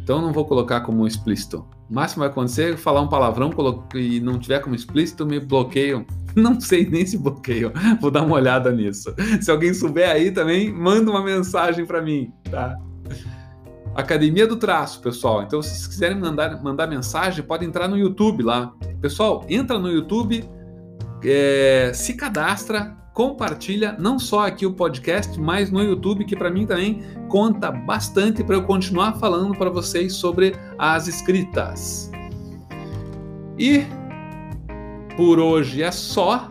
Então 0.02 0.16
eu 0.16 0.22
não 0.22 0.32
vou 0.32 0.44
colocar 0.44 0.80
como 0.80 1.06
explícito. 1.06 1.64
O 1.88 1.94
máximo 1.94 2.20
vai 2.20 2.28
acontecer 2.28 2.74
é 2.74 2.76
falar 2.76 3.00
um 3.00 3.08
palavrão 3.08 3.50
e 3.94 4.20
não 4.20 4.38
tiver 4.38 4.58
como 4.60 4.74
explícito, 4.74 5.24
me 5.24 5.38
bloqueiam. 5.38 6.04
Não 6.34 6.60
sei 6.60 6.84
nem 6.84 7.06
se 7.06 7.16
bloqueiam. 7.16 7.70
Vou 8.00 8.10
dar 8.10 8.22
uma 8.22 8.34
olhada 8.34 8.72
nisso. 8.72 9.14
Se 9.40 9.52
alguém 9.52 9.72
souber 9.72 10.10
aí 10.10 10.32
também, 10.32 10.72
manda 10.72 11.08
uma 11.08 11.22
mensagem 11.22 11.86
para 11.86 12.02
mim, 12.02 12.32
tá? 12.50 12.76
Academia 13.94 14.44
do 14.44 14.56
Traço, 14.56 15.00
pessoal. 15.00 15.44
Então, 15.44 15.62
se 15.62 15.68
vocês 15.68 15.86
quiserem 15.86 16.18
mandar, 16.18 16.60
mandar 16.60 16.88
mensagem, 16.88 17.44
pode 17.44 17.64
entrar 17.64 17.86
no 17.86 17.96
YouTube 17.96 18.42
lá. 18.42 18.72
Pessoal, 19.00 19.46
entra 19.48 19.78
no 19.78 19.88
YouTube, 19.88 20.44
é, 21.22 21.92
se 21.94 22.14
cadastra, 22.14 22.96
compartilha 23.14 23.96
não 23.98 24.18
só 24.18 24.46
aqui 24.46 24.66
o 24.66 24.72
podcast, 24.72 25.40
mas 25.40 25.70
no 25.70 25.80
YouTube, 25.80 26.24
que 26.24 26.36
para 26.36 26.50
mim 26.50 26.66
também 26.66 27.00
conta 27.28 27.70
bastante 27.70 28.42
para 28.42 28.56
eu 28.56 28.64
continuar 28.64 29.14
falando 29.14 29.56
para 29.56 29.70
vocês 29.70 30.14
sobre 30.14 30.54
as 30.76 31.06
escritas. 31.06 32.10
E 33.56 33.84
por 35.16 35.38
hoje 35.38 35.82
é 35.82 35.92
só. 35.92 36.50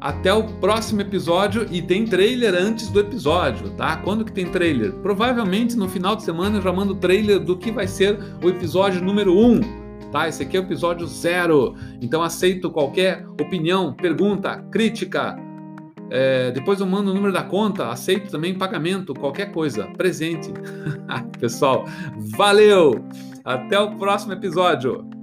Até 0.00 0.32
o 0.34 0.44
próximo 0.58 1.00
episódio 1.00 1.66
e 1.70 1.80
tem 1.80 2.04
trailer 2.04 2.54
antes 2.54 2.90
do 2.90 3.00
episódio, 3.00 3.70
tá? 3.70 3.96
Quando 3.96 4.22
que 4.22 4.32
tem 4.32 4.44
trailer? 4.44 4.92
Provavelmente 4.96 5.74
no 5.76 5.88
final 5.88 6.14
de 6.14 6.22
semana 6.22 6.58
eu 6.58 6.62
já 6.62 6.70
mando 6.70 6.92
o 6.92 6.96
trailer 6.96 7.40
do 7.40 7.56
que 7.56 7.72
vai 7.72 7.88
ser 7.88 8.18
o 8.42 8.50
episódio 8.50 9.02
número 9.02 9.34
1, 9.34 9.83
tá? 10.14 10.28
Esse 10.28 10.44
aqui 10.44 10.56
é 10.56 10.60
o 10.60 10.62
episódio 10.62 11.08
0. 11.08 11.74
Então 12.00 12.22
aceito 12.22 12.70
qualquer 12.70 13.26
opinião, 13.28 13.92
pergunta, 13.92 14.64
crítica. 14.70 15.36
É, 16.08 16.52
depois 16.52 16.78
eu 16.78 16.86
mando 16.86 17.10
o 17.10 17.14
número 17.14 17.32
da 17.32 17.42
conta, 17.42 17.88
aceito 17.88 18.30
também 18.30 18.56
pagamento, 18.56 19.12
qualquer 19.12 19.50
coisa, 19.50 19.88
presente. 19.96 20.52
Pessoal, 21.40 21.84
valeu! 22.36 23.04
Até 23.44 23.78
o 23.78 23.96
próximo 23.96 24.32
episódio! 24.32 25.13